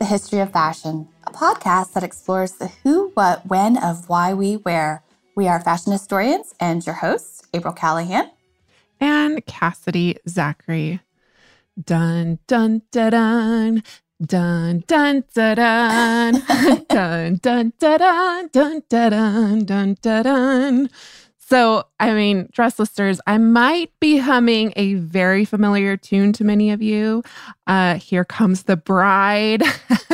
the 0.00 0.06
History 0.06 0.40
of 0.40 0.50
Fashion, 0.50 1.06
a 1.26 1.30
podcast 1.30 1.92
that 1.92 2.02
explores 2.02 2.52
the 2.52 2.68
who, 2.82 3.10
what, 3.12 3.46
when 3.46 3.76
of 3.76 4.08
why 4.08 4.32
we 4.32 4.56
wear. 4.56 5.02
We 5.36 5.46
are 5.46 5.60
fashion 5.60 5.92
historians 5.92 6.54
and 6.58 6.84
your 6.84 6.94
hosts, 6.96 7.42
April 7.52 7.74
Callahan 7.74 8.30
and 8.98 9.44
Cassidy 9.44 10.16
Zachary. 10.26 11.00
Dun, 11.78 12.38
dun, 12.46 12.80
da, 12.90 13.10
dun, 13.10 13.82
dun. 13.82 13.82
Dun 14.20 14.84
dun 14.86 15.24
dun 15.34 15.54
dun 15.56 16.42
dun 16.90 17.36
dun 17.40 17.40
dun 17.40 17.72
dun 17.80 18.50
dun 18.52 18.82
dun 18.90 19.64
dun 19.64 19.94
dun 19.94 20.22
dun 20.22 20.90
so, 21.50 21.82
I 21.98 22.12
mean, 22.12 22.48
dress 22.52 22.78
listers, 22.78 23.20
I 23.26 23.36
might 23.36 23.90
be 23.98 24.18
humming 24.18 24.72
a 24.76 24.94
very 24.94 25.44
familiar 25.44 25.96
tune 25.96 26.32
to 26.34 26.44
many 26.44 26.70
of 26.70 26.80
you. 26.80 27.24
Uh, 27.66 27.96
Here 27.96 28.24
Comes 28.24 28.62
the 28.62 28.76
Bride 28.76 29.64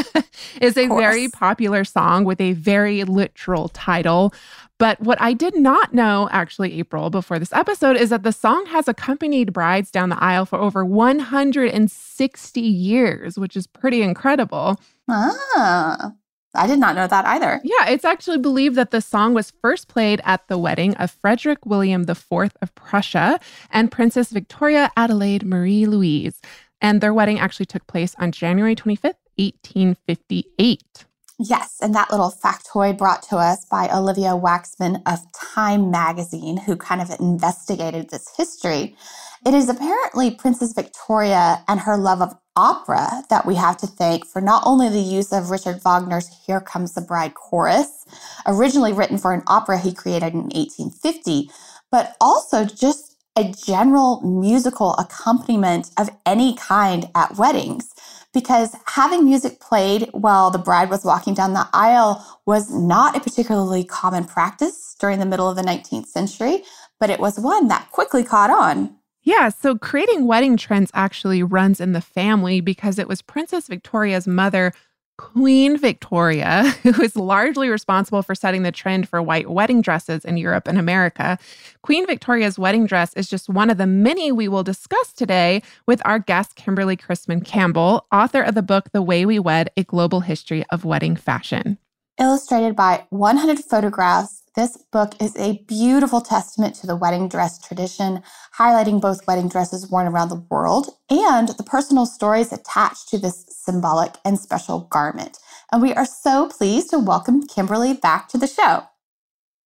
is 0.63 0.79
a 0.79 0.89
very 0.89 1.29
popular 1.29 1.85
song 1.85 2.25
with 2.25 2.41
a 2.41 2.55
very 2.55 3.05
literal 3.05 3.69
title. 3.69 4.33
But 4.79 4.99
what 5.01 5.21
I 5.21 5.35
did 5.35 5.55
not 5.57 5.93
know, 5.93 6.29
actually, 6.33 6.79
April, 6.79 7.11
before 7.11 7.39
this 7.39 7.53
episode, 7.53 7.97
is 7.97 8.09
that 8.09 8.23
the 8.23 8.33
song 8.33 8.65
has 8.67 8.89
accompanied 8.89 9.53
brides 9.53 9.91
down 9.91 10.09
the 10.09 10.23
aisle 10.23 10.47
for 10.47 10.59
over 10.59 10.87
160 10.87 12.61
years, 12.63 13.39
which 13.39 13.57
is 13.57 13.67
pretty 13.67 14.01
incredible. 14.01 14.81
Ah. 15.07 16.13
I 16.57 16.67
did 16.67 16.79
not 16.79 16.97
know 16.97 17.07
that 17.07 17.25
either. 17.27 17.61
Yeah, 17.63 17.89
it's 17.89 18.05
actually 18.05 18.39
believed 18.39 18.77
that 18.77 18.91
the 18.91 19.01
song 19.01 19.35
was 19.35 19.53
first 19.63 19.89
played 19.89 20.21
at 20.25 20.47
the 20.49 20.59
wedding 20.59 20.95
of 20.97 21.11
Frederick 21.11 21.65
William 21.65 22.03
IV 22.09 22.53
of 22.63 22.75
Prussia 22.75 23.39
and 23.71 23.91
Princess 23.91 24.31
Victoria 24.31 24.91
Adelaide 24.97 25.45
Marie 25.45 25.87
Louise. 25.87 26.41
And 26.81 27.01
their 27.01 27.15
wedding 27.15 27.39
actually 27.39 27.67
took 27.67 27.87
place 27.87 28.15
on 28.19 28.33
January 28.33 28.75
25th, 28.75 29.15
1858. 29.37 31.07
Yes, 31.39 31.77
and 31.83 31.95
that 31.95 32.11
little 32.11 32.33
factoid 32.33 32.97
brought 32.97 33.23
to 33.25 33.37
us 33.37 33.67
by 33.67 33.91
Olivia 33.93 34.31
Waxman 34.31 35.03
of 35.07 35.21
Time 35.33 35.91
magazine, 35.91 36.57
who 36.57 36.77
kind 36.77 37.03
of 37.03 37.11
investigated 37.21 38.09
this 38.09 38.27
history. 38.37 38.97
It 39.45 39.53
is 39.53 39.69
apparently 39.69 40.31
Princess 40.31 40.73
Victoria 40.73 41.63
and 41.69 41.81
her 41.81 41.99
love 41.99 42.23
of 42.23 42.35
opera 42.57 43.23
that 43.31 43.47
we 43.47 43.55
have 43.55 43.77
to 43.79 43.87
thank 43.87 44.27
for 44.27 44.41
not 44.41 44.63
only 44.67 44.89
the 44.89 45.01
use 45.01 45.33
of 45.33 45.51
Richard 45.51 45.83
Wagner's 45.85 46.29
Here 46.47 46.61
Comes 46.61 46.95
the 46.95 47.03
Bride 47.03 47.35
chorus, 47.35 48.07
originally 48.47 48.93
written 48.93 49.19
for 49.19 49.33
an 49.33 49.43
opera 49.47 49.79
he 49.79 49.93
created 49.93 50.33
in 50.33 50.51
1850, 50.51 51.51
but 51.91 52.17
also 52.21 52.65
just 52.65 53.17
a 53.37 53.45
general 53.67 54.21
musical 54.23 54.95
accompaniment 54.95 55.91
of 55.99 56.11
any 56.25 56.57
kind 56.57 57.09
at 57.15 57.37
weddings. 57.37 57.95
Because 58.35 58.77
having 58.87 59.25
music 59.25 59.61
played 59.61 60.11
while 60.13 60.51
the 60.51 60.59
bride 60.59 60.91
was 60.91 61.05
walking 61.05 61.35
down 61.35 61.55
the 61.55 61.69
aisle 61.73 62.41
was 62.47 62.73
not 62.73 63.17
a 63.17 63.21
particularly 63.21 63.85
common 63.85 64.25
practice 64.25 64.97
during 65.01 65.19
the 65.19 65.27
middle 65.27 65.49
of 65.49 65.57
the 65.57 65.63
19th 65.63 66.07
century, 66.07 66.63
but 67.01 67.11
it 67.11 67.21
was 67.21 67.39
one 67.39 67.69
that 67.69 67.91
quickly 67.93 68.25
caught 68.25 68.51
on. 68.51 68.96
Yeah, 69.27 69.49
so 69.49 69.77
creating 69.77 70.29
wedding 70.29 70.57
trends 70.57 70.93
actually 70.95 71.43
runs 71.43 71.81
in 71.81 71.91
the 71.91 72.01
family 72.01 72.61
because 72.61 72.97
it 72.97 73.09
was 73.09 73.23
Princess 73.23 73.67
Victoria's 73.67 74.29
mother, 74.29 74.73
Queen 75.19 75.77
Victoria, 75.77 76.63
who 76.85 77.03
is 77.03 77.17
largely 77.17 77.69
responsible 77.69 78.23
for 78.23 78.37
setting 78.37 78.63
the 78.63 78.71
trend 78.71 79.09
for 79.09 79.21
white 79.21 79.51
wedding 79.51 79.81
dresses 79.81 80.25
in 80.25 80.37
Europe 80.37 80.69
and 80.69 80.79
America. 80.79 81.39
Queen 81.83 82.07
Victoria's 82.07 82.57
wedding 82.57 82.87
dress 82.87 83.15
is 83.15 83.29
just 83.29 83.49
one 83.49 83.69
of 83.69 83.79
the 83.79 83.87
many 83.87 84.31
we 84.31 84.47
will 84.47 84.63
discuss 84.63 85.13
today 85.13 85.61
with 85.89 86.01
our 86.05 86.21
guest, 86.21 86.55
Kimberly 86.55 86.97
Chrisman 86.97 87.45
Campbell, 87.45 88.07
author 88.13 88.43
of 88.43 88.55
the 88.55 88.63
book 88.63 88.93
The 88.93 89.03
Way 89.03 89.27
We 89.27 89.41
Wed 89.41 89.71
A 89.77 89.83
Global 89.83 90.21
History 90.21 90.65
of 90.71 90.85
Wedding 90.85 91.17
Fashion. 91.17 91.79
Illustrated 92.21 92.77
by 92.77 93.05
100 93.11 93.59
photographs 93.59 94.45
this 94.57 94.79
book 94.91 95.15
is 95.21 95.37
a 95.37 95.63
beautiful 95.69 96.23
testament 96.23 96.75
to 96.75 96.87
the 96.87 96.97
wedding 96.97 97.29
dress 97.29 97.59
tradition, 97.61 98.23
highlighting 98.59 99.01
both 99.01 99.27
wedding 99.27 99.49
dresses 99.49 99.91
worn 99.91 100.07
around 100.07 100.31
the 100.31 100.43
world 100.51 100.89
and 101.11 101.49
the 101.51 101.63
personal 101.63 102.07
stories 102.07 102.53
attached 102.53 103.09
to 103.11 103.19
this 103.19 103.45
symbolic 103.51 104.15
and 104.25 104.39
special 104.39 104.81
garment. 104.91 105.39
And 105.71 105.83
we 105.83 105.93
are 105.93 106.07
so 106.07 106.49
pleased 106.49 106.89
to 106.91 106.99
welcome 106.99 107.47
Kimberly 107.47 107.93
back 107.93 108.29
to 108.29 108.39
the 108.39 108.47
show. 108.47 108.85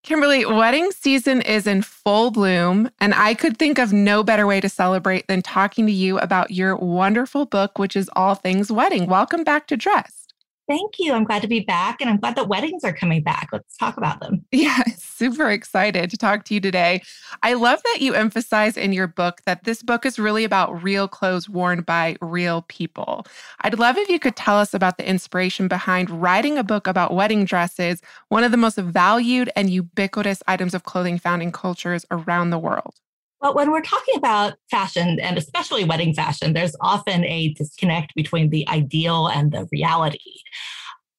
Kimberly, 0.03 0.45
wedding 0.45 0.91
season 0.91 1.41
is 1.41 1.67
in 1.67 1.83
full 1.83 2.31
bloom, 2.31 2.89
and 2.99 3.13
I 3.13 3.33
could 3.33 3.57
think 3.57 3.77
of 3.77 3.93
no 3.93 4.23
better 4.23 4.45
way 4.47 4.59
to 4.59 4.67
celebrate 4.67 5.27
than 5.27 5.41
talking 5.41 5.85
to 5.85 5.91
you 5.91 6.17
about 6.17 6.51
your 6.51 6.75
wonderful 6.75 7.45
book, 7.45 7.79
which 7.79 7.95
is 7.95 8.09
All 8.15 8.35
Things 8.35 8.71
Wedding. 8.71 9.05
Welcome 9.05 9.43
back 9.43 9.67
to 9.67 9.77
Dressed. 9.77 10.20
Thank 10.67 10.99
you. 10.99 11.13
I'm 11.13 11.23
glad 11.23 11.41
to 11.41 11.47
be 11.47 11.61
back 11.61 11.99
and 11.99 12.09
I'm 12.09 12.17
glad 12.17 12.35
that 12.35 12.47
weddings 12.47 12.83
are 12.83 12.93
coming 12.93 13.23
back. 13.23 13.49
Let's 13.51 13.75
talk 13.75 13.97
about 13.97 14.19
them. 14.21 14.45
Yeah, 14.51 14.81
super 14.97 15.49
excited 15.49 16.09
to 16.09 16.17
talk 16.17 16.45
to 16.45 16.53
you 16.53 16.61
today. 16.61 17.01
I 17.43 17.53
love 17.53 17.81
that 17.83 17.97
you 18.01 18.13
emphasize 18.13 18.77
in 18.77 18.93
your 18.93 19.07
book 19.07 19.41
that 19.45 19.63
this 19.63 19.83
book 19.83 20.05
is 20.05 20.17
really 20.17 20.43
about 20.43 20.81
real 20.81 21.07
clothes 21.07 21.49
worn 21.49 21.81
by 21.81 22.15
real 22.21 22.63
people. 22.69 23.25
I'd 23.61 23.79
love 23.79 23.97
if 23.97 24.07
you 24.07 24.19
could 24.19 24.35
tell 24.35 24.57
us 24.57 24.73
about 24.73 24.97
the 24.97 25.07
inspiration 25.07 25.67
behind 25.67 26.09
writing 26.09 26.57
a 26.57 26.63
book 26.63 26.87
about 26.87 27.13
wedding 27.13 27.43
dresses, 27.43 28.01
one 28.29 28.43
of 28.43 28.51
the 28.51 28.57
most 28.57 28.77
valued 28.77 29.51
and 29.55 29.69
ubiquitous 29.69 30.41
items 30.47 30.73
of 30.73 30.83
clothing 30.83 31.17
found 31.17 31.41
in 31.41 31.51
cultures 31.51 32.05
around 32.11 32.49
the 32.49 32.59
world. 32.59 32.95
Well, 33.41 33.55
when 33.55 33.71
we're 33.71 33.81
talking 33.81 34.15
about 34.15 34.53
fashion 34.69 35.19
and 35.19 35.35
especially 35.35 35.83
wedding 35.83 36.13
fashion, 36.13 36.53
there's 36.53 36.75
often 36.79 37.25
a 37.25 37.53
disconnect 37.53 38.13
between 38.13 38.51
the 38.51 38.67
ideal 38.69 39.27
and 39.27 39.51
the 39.51 39.67
reality. 39.71 40.19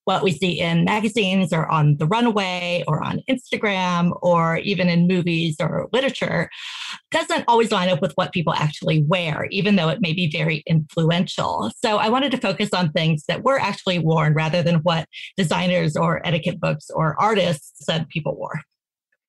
What 0.05 0.23
we 0.23 0.31
see 0.31 0.61
in 0.61 0.85
magazines 0.85 1.53
or 1.53 1.69
on 1.69 1.97
the 1.97 2.07
runway 2.07 2.85
or 2.87 3.03
on 3.03 3.23
Instagram 3.29 4.17
or 4.23 4.59
even 4.59 4.89
in 4.89 5.09
movies 5.09 5.57
or 5.61 5.89
literature 5.93 6.49
doesn't 7.11 7.45
always 7.49 7.73
line 7.73 7.89
up 7.89 8.01
with 8.01 8.13
what 8.15 8.33
people 8.33 8.55
actually 8.55 9.03
wear, 9.03 9.49
even 9.51 9.75
though 9.75 9.89
it 9.89 10.01
may 10.01 10.13
be 10.13 10.31
very 10.31 10.63
influential. 10.67 11.73
So 11.85 11.99
I 11.99 12.09
wanted 12.09 12.31
to 12.33 12.39
focus 12.39 12.71
on 12.73 12.93
things 12.93 13.25
that 13.27 13.43
were 13.43 13.59
actually 13.59 13.99
worn 13.99 14.35
rather 14.35 14.63
than 14.63 14.77
what 14.77 15.09
designers 15.37 15.97
or 15.97 16.25
etiquette 16.25 16.61
books 16.61 16.89
or 16.91 17.21
artists 17.21 17.85
said 17.85 18.09
people 18.09 18.37
wore. 18.37 18.61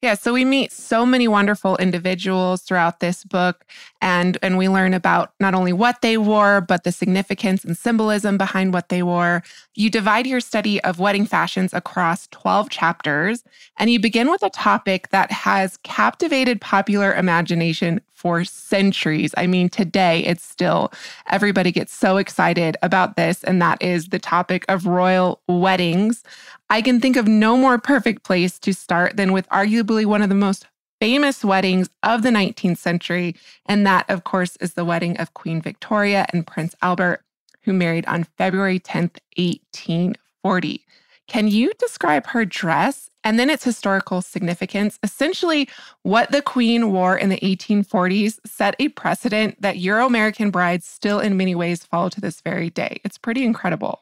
Yeah, 0.03 0.15
so 0.15 0.33
we 0.33 0.43
meet 0.43 0.73
so 0.73 1.05
many 1.05 1.29
wonderful 1.29 1.77
individuals 1.77 2.61
throughout 2.63 2.99
this 2.99 3.23
book 3.23 3.63
and 4.01 4.37
and 4.41 4.57
we 4.57 4.67
learn 4.67 4.93
about 4.93 5.31
not 5.39 5.55
only 5.55 5.71
what 5.71 6.01
they 6.01 6.17
wore 6.17 6.59
but 6.59 6.83
the 6.83 6.91
significance 6.91 7.63
and 7.63 7.77
symbolism 7.77 8.37
behind 8.37 8.73
what 8.73 8.89
they 8.89 9.01
wore. 9.01 9.43
You 9.75 9.89
divide 9.89 10.27
your 10.27 10.41
study 10.41 10.83
of 10.83 10.99
wedding 10.99 11.25
fashions 11.25 11.73
across 11.73 12.27
12 12.31 12.69
chapters 12.69 13.45
and 13.77 13.89
you 13.89 13.97
begin 13.97 14.29
with 14.29 14.43
a 14.43 14.49
topic 14.49 15.07
that 15.11 15.31
has 15.31 15.77
captivated 15.83 16.59
popular 16.59 17.13
imagination 17.13 18.01
for 18.23 18.45
centuries. 18.45 19.33
I 19.35 19.47
mean, 19.47 19.67
today 19.67 20.23
it's 20.23 20.45
still 20.45 20.93
everybody 21.29 21.73
gets 21.73 21.93
so 21.93 22.15
excited 22.15 22.77
about 22.81 23.17
this, 23.17 23.43
and 23.43 23.61
that 23.61 23.83
is 23.83 24.07
the 24.07 24.17
topic 24.17 24.63
of 24.69 24.87
royal 24.87 25.41
weddings. 25.49 26.23
I 26.69 26.81
can 26.81 27.01
think 27.01 27.17
of 27.17 27.27
no 27.27 27.57
more 27.57 27.77
perfect 27.77 28.23
place 28.23 28.57
to 28.59 28.73
start 28.73 29.17
than 29.17 29.33
with 29.33 29.47
arguably 29.49 30.05
one 30.05 30.21
of 30.21 30.29
the 30.29 30.35
most 30.35 30.65
famous 31.01 31.43
weddings 31.43 31.89
of 32.01 32.23
the 32.23 32.29
19th 32.29 32.77
century. 32.77 33.35
And 33.65 33.85
that, 33.85 34.09
of 34.09 34.23
course, 34.23 34.55
is 34.61 34.75
the 34.75 34.85
wedding 34.85 35.17
of 35.17 35.33
Queen 35.33 35.61
Victoria 35.61 36.25
and 36.31 36.47
Prince 36.47 36.75
Albert, 36.81 37.21
who 37.63 37.73
married 37.73 38.05
on 38.05 38.23
February 38.37 38.79
10th, 38.79 39.17
1840. 39.35 40.85
Can 41.27 41.49
you 41.49 41.73
describe 41.77 42.27
her 42.27 42.45
dress 42.45 43.09
and 43.23 43.39
then 43.39 43.49
its 43.49 43.63
historical 43.63 44.21
significance. 44.21 44.99
Essentially, 45.03 45.69
what 46.03 46.31
the 46.31 46.41
Queen 46.41 46.91
wore 46.91 47.17
in 47.17 47.29
the 47.29 47.39
1840s 47.39 48.39
set 48.45 48.75
a 48.79 48.89
precedent 48.89 49.61
that 49.61 49.77
Euro 49.79 50.05
American 50.05 50.51
brides 50.51 50.85
still, 50.85 51.19
in 51.19 51.37
many 51.37 51.55
ways, 51.55 51.83
follow 51.83 52.09
to 52.09 52.21
this 52.21 52.41
very 52.41 52.69
day. 52.69 52.99
It's 53.03 53.17
pretty 53.17 53.43
incredible. 53.43 54.01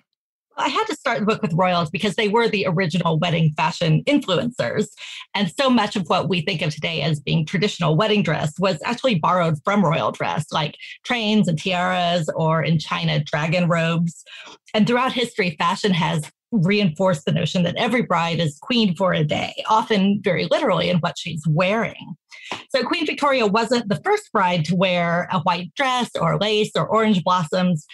I 0.58 0.68
had 0.68 0.86
to 0.86 0.96
start 0.96 1.20
the 1.20 1.26
book 1.26 1.42
with 1.42 1.54
royals 1.54 1.90
because 1.90 2.16
they 2.16 2.28
were 2.28 2.48
the 2.48 2.66
original 2.68 3.18
wedding 3.18 3.54
fashion 3.56 4.04
influencers. 4.04 4.88
And 5.34 5.52
so 5.52 5.70
much 5.70 5.96
of 5.96 6.08
what 6.08 6.30
we 6.30 6.42
think 6.42 6.62
of 6.62 6.74
today 6.74 7.02
as 7.02 7.20
being 7.20 7.46
traditional 7.46 7.96
wedding 7.96 8.22
dress 8.22 8.54
was 8.60 8.78
actually 8.86 9.16
borrowed 9.16 9.58
from 9.64 9.84
royal 9.84 10.12
dress, 10.12 10.52
like 10.52 10.76
trains 11.04 11.48
and 11.48 11.58
tiaras, 11.58 12.30
or 12.36 12.62
in 12.62 12.80
China, 12.80 13.24
dragon 13.24 13.70
robes. 13.70 14.24
And 14.74 14.86
throughout 14.86 15.14
history, 15.14 15.56
fashion 15.58 15.94
has 15.94 16.30
reinforced 16.52 17.26
the 17.26 17.32
notion 17.32 17.64
that 17.64 17.76
every 17.78 18.02
bride 18.02 18.40
is 18.40 18.58
queen 18.62 18.96
for 18.96 19.14
a 19.14 19.24
day, 19.24 19.64
often 19.70 20.20
very 20.22 20.48
literally 20.52 20.90
in 20.90 20.98
what 20.98 21.18
she's 21.18 21.44
wearing. 21.48 22.16
So 22.70 22.84
Queen 22.84 23.06
Victoria 23.06 23.46
wasn't 23.46 23.88
the 23.88 24.02
first 24.04 24.32
bride 24.32 24.66
to 24.66 24.76
wear 24.76 25.28
a 25.32 25.40
white 25.42 25.74
dress 25.76 26.10
or 26.20 26.38
lace 26.38 26.72
or 26.76 26.88
orange 26.88 27.24
blossoms, 27.24 27.86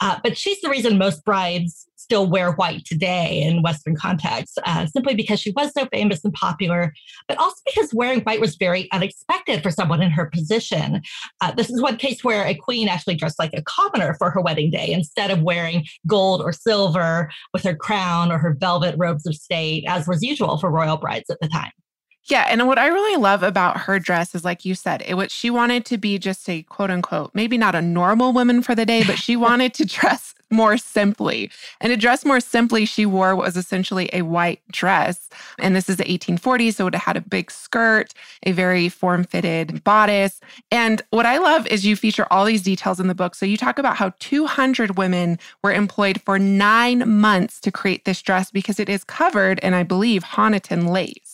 uh, 0.00 0.18
but 0.22 0.38
she's 0.38 0.60
the 0.60 0.70
reason 0.70 0.98
most 0.98 1.24
brides 1.24 1.88
still 2.14 2.30
wear 2.30 2.52
white 2.52 2.84
today 2.84 3.42
in 3.42 3.60
Western 3.60 3.96
contexts, 3.96 4.56
uh, 4.64 4.86
simply 4.86 5.16
because 5.16 5.40
she 5.40 5.50
was 5.50 5.72
so 5.76 5.84
famous 5.86 6.24
and 6.24 6.32
popular, 6.32 6.94
but 7.26 7.36
also 7.38 7.56
because 7.66 7.92
wearing 7.92 8.20
white 8.20 8.40
was 8.40 8.54
very 8.54 8.88
unexpected 8.92 9.64
for 9.64 9.72
someone 9.72 10.00
in 10.00 10.12
her 10.12 10.26
position. 10.26 11.02
Uh, 11.40 11.50
this 11.50 11.70
is 11.70 11.82
one 11.82 11.96
case 11.96 12.22
where 12.22 12.44
a 12.44 12.54
queen 12.54 12.86
actually 12.86 13.16
dressed 13.16 13.40
like 13.40 13.50
a 13.52 13.62
commoner 13.62 14.14
for 14.14 14.30
her 14.30 14.40
wedding 14.40 14.70
day 14.70 14.92
instead 14.92 15.32
of 15.32 15.42
wearing 15.42 15.84
gold 16.06 16.40
or 16.40 16.52
silver 16.52 17.28
with 17.52 17.64
her 17.64 17.74
crown 17.74 18.30
or 18.30 18.38
her 18.38 18.54
velvet 18.54 18.94
robes 18.96 19.26
of 19.26 19.34
state, 19.34 19.82
as 19.88 20.06
was 20.06 20.22
usual 20.22 20.56
for 20.58 20.70
royal 20.70 20.96
brides 20.96 21.28
at 21.30 21.40
the 21.40 21.48
time. 21.48 21.72
Yeah, 22.26 22.46
and 22.48 22.66
what 22.68 22.78
I 22.78 22.86
really 22.86 23.20
love 23.20 23.42
about 23.42 23.76
her 23.80 23.98
dress 23.98 24.36
is 24.36 24.44
like 24.44 24.64
you 24.64 24.76
said, 24.76 25.02
it 25.04 25.14
was 25.14 25.32
she 25.32 25.50
wanted 25.50 25.84
to 25.86 25.98
be 25.98 26.18
just 26.20 26.48
a 26.48 26.62
quote 26.62 26.92
unquote, 26.92 27.32
maybe 27.34 27.58
not 27.58 27.74
a 27.74 27.82
normal 27.82 28.32
woman 28.32 28.62
for 28.62 28.76
the 28.76 28.86
day, 28.86 29.02
but 29.04 29.18
she 29.18 29.34
wanted 29.48 29.74
to 29.74 29.84
dress 29.84 30.32
more 30.54 30.78
simply. 30.78 31.50
And 31.80 31.90
to 31.90 31.96
dress 31.96 32.24
more 32.24 32.40
simply, 32.40 32.86
she 32.86 33.04
wore 33.04 33.36
what 33.36 33.44
was 33.44 33.56
essentially 33.56 34.08
a 34.12 34.22
white 34.22 34.60
dress. 34.70 35.28
And 35.58 35.76
this 35.76 35.88
is 35.88 35.96
the 35.96 36.04
1840s, 36.04 36.76
so 36.76 36.86
it 36.86 36.94
had 36.94 37.16
a 37.16 37.20
big 37.20 37.50
skirt, 37.50 38.14
a 38.44 38.52
very 38.52 38.88
form-fitted 38.88 39.84
bodice. 39.84 40.40
And 40.70 41.02
what 41.10 41.26
I 41.26 41.38
love 41.38 41.66
is 41.66 41.84
you 41.84 41.96
feature 41.96 42.26
all 42.30 42.44
these 42.44 42.62
details 42.62 43.00
in 43.00 43.08
the 43.08 43.14
book. 43.14 43.34
So 43.34 43.44
you 43.44 43.56
talk 43.56 43.78
about 43.78 43.96
how 43.96 44.12
200 44.20 44.96
women 44.96 45.38
were 45.62 45.72
employed 45.72 46.22
for 46.22 46.38
9 46.38 47.08
months 47.20 47.60
to 47.60 47.70
create 47.70 48.04
this 48.04 48.22
dress 48.22 48.50
because 48.50 48.78
it 48.80 48.88
is 48.88 49.04
covered 49.04 49.58
in 49.58 49.74
I 49.74 49.82
believe 49.82 50.22
Honiton 50.22 50.88
lace. 50.88 51.33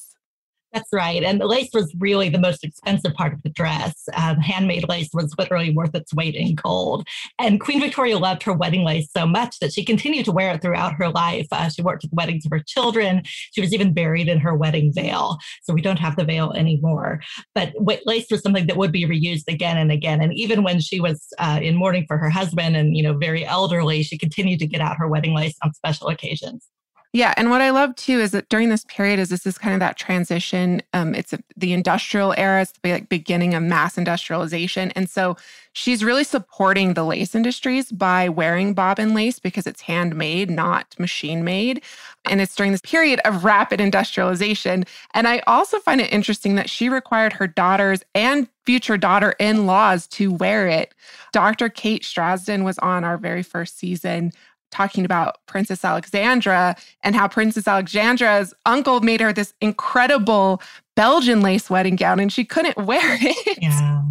That's 0.73 0.93
right. 0.93 1.25
And 1.25 1.41
the 1.41 1.47
lace 1.47 1.71
was 1.75 1.93
really 1.99 2.29
the 2.29 2.39
most 2.39 2.63
expensive 2.63 3.13
part 3.15 3.33
of 3.33 3.43
the 3.43 3.49
dress. 3.49 4.09
Um, 4.15 4.37
handmade 4.37 4.89
lace 4.89 5.09
was 5.13 5.35
literally 5.37 5.75
worth 5.75 5.95
its 5.97 6.15
weight 6.15 6.37
in 6.37 6.55
gold. 6.55 7.09
And 7.41 7.61
Queen 7.61 7.81
Victoria 7.81 8.19
loved 8.19 8.45
her 8.45 8.53
wedding 8.53 8.85
lace 8.85 9.09
so 9.15 9.27
much 9.27 9.59
that 9.59 9.73
she 9.73 9.85
continued 9.85 10.27
to 10.27 10.33
wear 10.33 10.53
it 10.55 10.63
throughout 10.63 10.95
her 10.95 11.09
life. 11.09 11.49
Uh, 11.51 11.69
she 11.69 11.83
worked 11.83 12.05
at 12.05 12.11
the 12.11 12.17
weddings 12.17 12.47
of 12.47 12.53
her 12.53 12.63
children. 12.65 13.23
She 13.53 13.61
was 13.61 13.75
even 13.75 13.93
buried 13.93 14.29
in 14.29 14.39
her 14.39 14.55
wedding 14.55 14.93
veil. 14.95 15.39
So 15.63 15.75
we 15.75 15.83
don't 15.83 15.99
have 15.99 16.15
the 16.15 16.25
veil 16.25 16.53
anymore. 16.53 17.21
But 17.53 17.75
lace 18.07 18.27
was 18.31 18.41
something 18.41 18.69
that 18.69 18.77
would 18.77 18.93
be 18.93 19.07
reused 19.07 19.49
again 19.49 19.77
and 19.77 19.91
again. 19.91 20.21
And 20.21 20.33
even 20.35 20.63
when 20.63 20.81
she 20.81 21.01
was 21.01 21.27
uh, 21.39 21.59
in 21.61 21.75
mourning 21.75 22.05
for 22.07 22.17
her 22.17 22.31
husband 22.31 22.77
and, 22.77 22.97
you 22.97 23.03
know, 23.03 23.15
very 23.15 23.45
elderly, 23.45 24.05
she 24.05 24.17
continued 24.17 24.61
to 24.61 24.69
get 24.69 24.81
out 24.81 24.99
her 24.99 25.09
wedding 25.09 25.35
lace 25.35 25.57
on 25.65 25.75
special 25.75 26.07
occasions. 26.09 26.69
Yeah, 27.13 27.35
and 27.37 27.51
what 27.51 27.61
I 27.61 27.71
love 27.71 27.97
too 27.97 28.21
is 28.21 28.31
that 28.31 28.49
during 28.49 28.69
this 28.69 28.85
period 28.85 29.19
is 29.19 29.31
this 29.31 29.45
is 29.45 29.59
kind 29.59 29.75
of 29.75 29.81
that 29.81 29.97
transition. 29.97 30.81
Um, 30.93 31.13
it's 31.13 31.33
a, 31.33 31.41
the 31.57 31.73
industrial 31.73 32.35
era, 32.37 32.63
it's 32.63 32.73
the 32.83 32.93
like 32.93 33.09
beginning 33.09 33.53
of 33.55 33.65
mass 33.65 33.99
industrialization, 33.99 34.93
and 34.93 35.11
so 35.11 35.37
she's 35.73 36.05
really 36.05 36.23
supporting 36.23 36.95
the 36.95 37.03
lace 37.03 37.35
industries 37.35 37.91
by 37.91 38.29
wearing 38.29 38.75
bobbin 38.75 39.13
lace 39.13 39.41
because 39.41 39.67
it's 39.67 39.81
handmade, 39.81 40.51
not 40.51 40.95
machine 41.01 41.43
made, 41.43 41.83
and 42.27 42.41
it's 42.41 42.55
during 42.55 42.71
this 42.71 42.81
period 42.81 43.21
of 43.25 43.45
rapid 43.45 43.81
industrialization. 43.81 44.85
And 45.13 45.27
I 45.27 45.41
also 45.49 45.81
find 45.81 46.01
it 46.01 46.13
interesting 46.13 46.55
that 46.55 46.71
she 46.71 46.89
required 46.89 47.33
her 47.33 47.49
daughters 47.49 48.05
and 48.15 48.49
future 48.65 48.97
daughter-in-laws 48.97 50.07
to 50.07 50.33
wear 50.33 50.69
it. 50.69 50.95
Dr. 51.33 51.69
Kate 51.69 52.03
Strasdin 52.03 52.63
was 52.63 52.79
on 52.79 53.03
our 53.03 53.19
very 53.19 53.43
first 53.43 53.79
season 53.79 54.33
talking 54.71 55.05
about 55.05 55.39
Princess 55.47 55.85
Alexandra 55.85 56.77
and 57.03 57.15
how 57.15 57.29
Princess 57.29 57.67
Alexandra's 57.67 58.55
uncle 58.67 59.01
made 59.01 59.21
her 59.21 59.33
this 59.33 59.55
incredible 59.61 60.63
Belgian 60.97 61.41
lace 61.41 61.71
wedding 61.71 61.97
gown 61.97 62.21
and 62.21 62.33
she 62.33 62.45
couldn't 62.45 62.77
wear 62.87 63.01
it. 63.21 63.59
Yeah. 63.61 64.03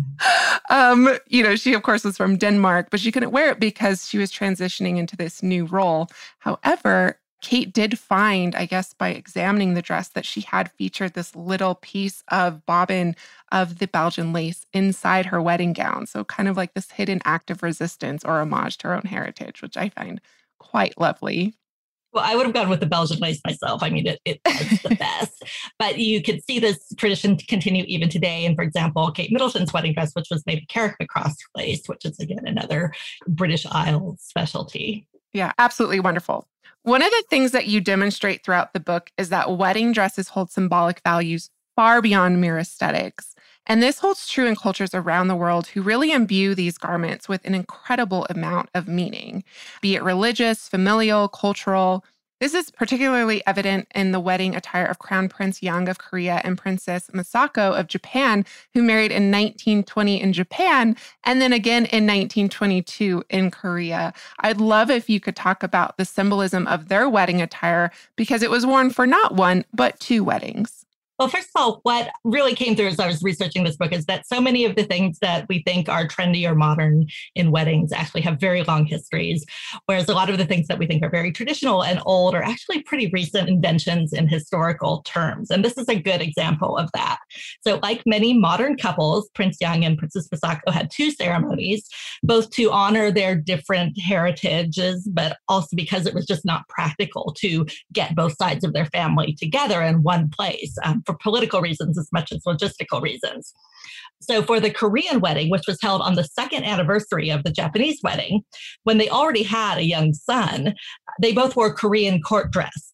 Um, 0.69 1.17
you 1.27 1.43
know, 1.43 1.55
she 1.55 1.73
of 1.73 1.83
course 1.83 2.03
was 2.03 2.17
from 2.17 2.37
Denmark, 2.37 2.89
but 2.91 2.99
she 2.99 3.11
couldn't 3.11 3.31
wear 3.31 3.51
it 3.51 3.59
because 3.59 4.07
she 4.07 4.17
was 4.17 4.31
transitioning 4.31 4.97
into 4.97 5.15
this 5.15 5.41
new 5.41 5.65
role. 5.65 6.09
However, 6.39 7.19
Kate 7.41 7.71
did 7.71 7.97
find, 7.97 8.53
I 8.53 8.65
guess, 8.65 8.93
by 8.93 9.09
examining 9.09 9.73
the 9.73 9.81
dress, 9.81 10.09
that 10.09 10.25
she 10.25 10.41
had 10.41 10.71
featured 10.71 11.13
this 11.13 11.35
little 11.35 11.75
piece 11.75 12.23
of 12.27 12.65
bobbin 12.65 13.15
of 13.51 13.79
the 13.79 13.87
Belgian 13.87 14.33
lace 14.33 14.65
inside 14.73 15.27
her 15.27 15.41
wedding 15.41 15.73
gown. 15.73 16.05
So, 16.05 16.25
kind 16.25 16.49
of 16.49 16.57
like 16.57 16.73
this 16.73 16.91
hidden 16.91 17.21
act 17.23 17.49
of 17.49 17.63
resistance 17.63 18.25
or 18.25 18.41
homage 18.41 18.77
to 18.79 18.87
her 18.87 18.95
own 18.95 19.03
heritage, 19.03 19.61
which 19.61 19.77
I 19.77 19.89
find 19.89 20.19
quite 20.59 20.99
lovely. 20.99 21.55
Well, 22.11 22.23
I 22.25 22.35
would 22.35 22.45
have 22.45 22.55
gone 22.55 22.69
with 22.69 22.79
the 22.79 22.87
Belgian 22.87 23.19
lace 23.19 23.39
myself. 23.45 23.83
I 23.83 23.89
mean, 23.89 24.07
it, 24.07 24.19
it's 24.25 24.81
the 24.83 24.95
best. 24.95 25.43
But 25.77 25.99
you 25.99 26.23
could 26.23 26.43
see 26.43 26.59
this 26.59 26.79
tradition 26.97 27.37
continue 27.37 27.83
even 27.87 28.09
today. 28.09 28.45
And 28.45 28.55
for 28.55 28.63
example, 28.63 29.11
Kate 29.11 29.31
Middleton's 29.31 29.73
wedding 29.73 29.93
dress, 29.93 30.13
which 30.13 30.27
was 30.31 30.43
made 30.45 30.57
of 30.57 30.67
Carrickmacross 30.67 31.35
lace, 31.55 31.83
which 31.85 32.05
is 32.05 32.19
again 32.19 32.45
another 32.45 32.93
British 33.27 33.65
Isles 33.67 34.21
specialty. 34.21 35.07
Yeah, 35.33 35.51
absolutely 35.59 35.99
wonderful. 35.99 36.47
One 36.83 37.03
of 37.03 37.11
the 37.11 37.23
things 37.29 37.51
that 37.51 37.67
you 37.67 37.81
demonstrate 37.81 38.43
throughout 38.43 38.73
the 38.73 38.79
book 38.79 39.11
is 39.17 39.29
that 39.29 39.57
wedding 39.57 39.91
dresses 39.91 40.29
hold 40.29 40.51
symbolic 40.51 41.01
values 41.03 41.51
far 41.75 42.01
beyond 42.01 42.41
mere 42.41 42.57
aesthetics. 42.57 43.35
And 43.69 43.83
this 43.83 43.99
holds 43.99 44.27
true 44.27 44.47
in 44.47 44.55
cultures 44.55 44.95
around 44.95 45.27
the 45.27 45.35
world 45.35 45.67
who 45.67 45.83
really 45.83 46.11
imbue 46.11 46.55
these 46.55 46.79
garments 46.79 47.29
with 47.29 47.45
an 47.45 47.53
incredible 47.53 48.25
amount 48.27 48.69
of 48.73 48.87
meaning, 48.87 49.43
be 49.79 49.93
it 49.93 50.01
religious, 50.01 50.67
familial, 50.67 51.27
cultural. 51.27 52.03
This 52.39 52.55
is 52.55 52.71
particularly 52.71 53.45
evident 53.45 53.87
in 53.93 54.11
the 54.11 54.19
wedding 54.19 54.55
attire 54.55 54.87
of 54.87 54.97
Crown 54.97 55.29
Prince 55.29 55.61
Yang 55.61 55.87
of 55.87 55.99
Korea 55.99 56.41
and 56.43 56.57
Princess 56.57 57.11
Masako 57.13 57.79
of 57.79 57.85
Japan, 57.85 58.43
who 58.73 58.81
married 58.81 59.11
in 59.11 59.29
1920 59.29 60.19
in 60.19 60.33
Japan 60.33 60.95
and 61.23 61.39
then 61.39 61.53
again 61.53 61.85
in 61.85 62.07
1922 62.07 63.23
in 63.29 63.51
Korea. 63.51 64.13
I'd 64.39 64.59
love 64.59 64.89
if 64.89 65.11
you 65.11 65.19
could 65.19 65.35
talk 65.35 65.61
about 65.61 65.97
the 65.97 66.05
symbolism 66.05 66.65
of 66.65 66.87
their 66.87 67.07
wedding 67.07 67.39
attire 67.39 67.91
because 68.15 68.41
it 68.41 68.49
was 68.49 68.65
worn 68.65 68.89
for 68.89 69.05
not 69.05 69.35
one, 69.35 69.63
but 69.71 69.99
two 69.99 70.23
weddings. 70.23 70.87
Well, 71.19 71.27
first 71.27 71.49
of 71.53 71.61
all, 71.61 71.79
what 71.83 72.09
really 72.23 72.55
came 72.55 72.77
through 72.77 72.87
as 72.87 72.99
I 72.99 73.05
was 73.05 73.21
researching 73.21 73.65
this 73.65 73.75
book 73.75 73.91
is 73.91 74.05
that 74.05 74.25
so 74.25 74.39
many 74.39 74.63
of 74.63 74.77
the 74.77 74.85
things 74.85 75.19
that 75.19 75.45
we 75.49 75.61
think 75.63 75.89
are 75.89 76.07
trendy 76.07 76.49
or 76.49 76.55
modern 76.55 77.07
in 77.35 77.51
weddings 77.51 77.91
actually 77.91 78.21
have 78.21 78.39
very 78.39 78.63
long 78.63 78.85
histories, 78.85 79.45
whereas 79.85 80.07
a 80.07 80.13
lot 80.13 80.29
of 80.29 80.37
the 80.37 80.45
things 80.45 80.67
that 80.67 80.79
we 80.79 80.87
think 80.87 81.03
are 81.03 81.09
very 81.09 81.33
traditional 81.33 81.83
and 81.83 82.01
old 82.05 82.35
are 82.35 82.41
actually 82.41 82.81
pretty 82.83 83.09
recent 83.11 83.49
inventions 83.49 84.13
in 84.13 84.29
historical 84.29 85.01
terms. 85.01 85.51
And 85.51 85.63
this 85.63 85.77
is 85.77 85.89
a 85.89 85.99
good 85.99 86.21
example 86.21 86.77
of 86.77 86.89
that. 86.93 87.17
So, 87.67 87.81
like 87.83 88.01
many 88.05 88.33
modern 88.33 88.77
couples, 88.77 89.29
Prince 89.35 89.57
Yang 89.59 89.83
and 89.83 89.97
Princess 89.97 90.29
Masako 90.29 90.71
had 90.71 90.89
two 90.89 91.11
ceremonies, 91.11 91.85
both 92.23 92.49
to 92.51 92.71
honor 92.71 93.11
their 93.11 93.35
different 93.35 93.99
heritages, 93.99 95.05
but 95.11 95.35
also 95.49 95.75
because 95.75 96.05
it 96.05 96.13
was 96.13 96.25
just 96.25 96.45
not 96.45 96.65
practical 96.69 97.33
to 97.39 97.65
get 97.91 98.15
both 98.15 98.37
sides 98.37 98.63
of 98.63 98.71
their 98.71 98.85
family 98.85 99.33
together 99.33 99.81
in 99.81 100.01
one 100.01 100.29
place. 100.29 100.77
Um, 100.85 101.03
for 101.09 101.17
political 101.21 101.61
reasons 101.61 101.97
as 101.97 102.07
much 102.11 102.31
as 102.31 102.43
logistical 102.43 103.01
reasons. 103.01 103.53
So, 104.21 104.43
for 104.43 104.59
the 104.59 104.69
Korean 104.69 105.21
wedding, 105.21 105.49
which 105.49 105.65
was 105.67 105.79
held 105.81 106.01
on 106.01 106.15
the 106.15 106.23
second 106.23 106.65
anniversary 106.65 107.29
of 107.29 107.43
the 107.43 107.51
Japanese 107.51 107.99
wedding, 108.03 108.43
when 108.83 108.97
they 108.97 109.09
already 109.09 109.43
had 109.43 109.77
a 109.77 109.85
young 109.85 110.13
son, 110.13 110.75
they 111.21 111.33
both 111.33 111.55
wore 111.55 111.73
Korean 111.73 112.21
court 112.21 112.51
dress. 112.51 112.93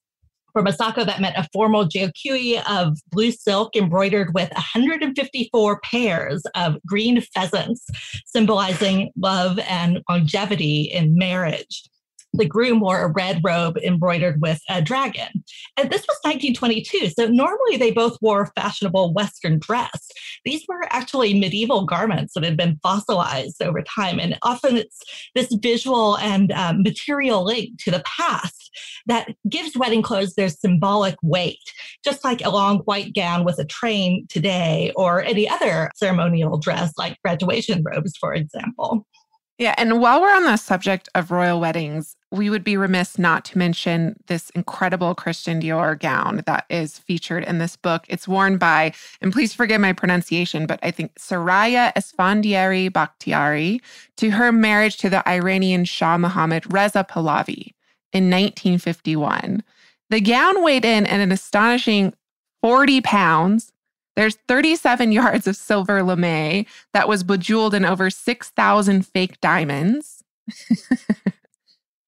For 0.53 0.63
Masako, 0.63 1.05
that 1.05 1.19
meant 1.19 1.35
a 1.35 1.49
formal 1.51 1.85
jeogui 1.85 2.63
of 2.69 2.97
blue 3.11 3.31
silk 3.31 3.75
embroidered 3.75 4.33
with 4.33 4.49
154 4.53 5.81
pairs 5.81 6.43
of 6.55 6.77
green 6.87 7.19
pheasants, 7.19 7.85
symbolizing 8.25 9.11
love 9.17 9.59
and 9.67 10.01
longevity 10.07 10.83
in 10.83 11.17
marriage 11.17 11.89
the 12.37 12.45
groom 12.45 12.79
wore 12.79 13.01
a 13.01 13.07
red 13.11 13.41
robe 13.43 13.77
embroidered 13.77 14.41
with 14.41 14.61
a 14.69 14.81
dragon. 14.81 15.43
And 15.77 15.89
this 15.89 16.01
was 16.01 16.17
1922. 16.23 17.09
So 17.09 17.27
normally 17.27 17.77
they 17.77 17.91
both 17.91 18.17
wore 18.21 18.51
fashionable 18.55 19.13
Western 19.13 19.59
dress. 19.59 20.09
These 20.43 20.65
were 20.67 20.85
actually 20.89 21.39
medieval 21.39 21.85
garments 21.85 22.33
that 22.33 22.43
had 22.43 22.57
been 22.57 22.79
fossilized 22.83 23.61
over 23.61 23.81
time. 23.81 24.19
And 24.19 24.37
often 24.41 24.77
it's 24.77 25.01
this 25.33 25.53
visual 25.61 26.17
and 26.17 26.51
um, 26.51 26.83
material 26.83 27.43
link 27.43 27.79
to 27.83 27.91
the 27.91 28.03
past 28.05 28.71
that 29.07 29.29
gives 29.49 29.77
wedding 29.77 30.01
clothes 30.01 30.35
their 30.35 30.49
symbolic 30.49 31.15
weight, 31.21 31.59
just 32.03 32.23
like 32.23 32.43
a 32.43 32.49
long 32.49 32.79
white 32.79 33.13
gown 33.13 33.43
with 33.45 33.59
a 33.59 33.65
train 33.65 34.25
today 34.29 34.91
or 34.95 35.23
any 35.23 35.47
other 35.47 35.89
ceremonial 35.95 36.57
dress 36.57 36.93
like 36.97 37.17
graduation 37.23 37.83
robes, 37.83 38.15
for 38.17 38.33
example. 38.33 39.05
Yeah. 39.57 39.75
And 39.77 40.01
while 40.01 40.21
we're 40.21 40.35
on 40.35 40.43
the 40.43 40.57
subject 40.57 41.07
of 41.15 41.31
royal 41.31 41.59
weddings, 41.59 42.15
we 42.35 42.49
would 42.49 42.63
be 42.63 42.77
remiss 42.77 43.17
not 43.17 43.45
to 43.45 43.57
mention 43.57 44.17
this 44.27 44.49
incredible 44.51 45.15
Christian 45.15 45.61
Dior 45.61 45.97
gown 45.99 46.43
that 46.45 46.65
is 46.69 46.99
featured 46.99 47.43
in 47.43 47.57
this 47.57 47.75
book. 47.75 48.05
It's 48.09 48.27
worn 48.27 48.57
by, 48.57 48.93
and 49.21 49.31
please 49.31 49.53
forgive 49.53 49.81
my 49.81 49.93
pronunciation, 49.93 50.65
but 50.65 50.79
I 50.83 50.91
think 50.91 51.15
Soraya 51.15 51.93
Esfandiari 51.93 52.91
Bakhtiari 52.91 53.81
to 54.17 54.31
her 54.31 54.51
marriage 54.51 54.97
to 54.97 55.09
the 55.09 55.27
Iranian 55.27 55.85
Shah 55.85 56.17
Mohammad 56.17 56.71
Reza 56.71 57.05
Pahlavi 57.09 57.73
in 58.13 58.29
1951. 58.29 59.63
The 60.09 60.21
gown 60.21 60.63
weighed 60.63 60.85
in 60.85 61.05
at 61.05 61.19
an 61.19 61.31
astonishing 61.31 62.13
40 62.61 63.01
pounds. 63.01 63.71
There's 64.15 64.37
37 64.47 65.11
yards 65.13 65.47
of 65.47 65.55
silver 65.55 66.03
lame 66.03 66.65
that 66.93 67.07
was 67.07 67.23
bejeweled 67.23 67.73
in 67.73 67.85
over 67.85 68.09
6,000 68.09 69.07
fake 69.07 69.39
diamonds. 69.41 70.23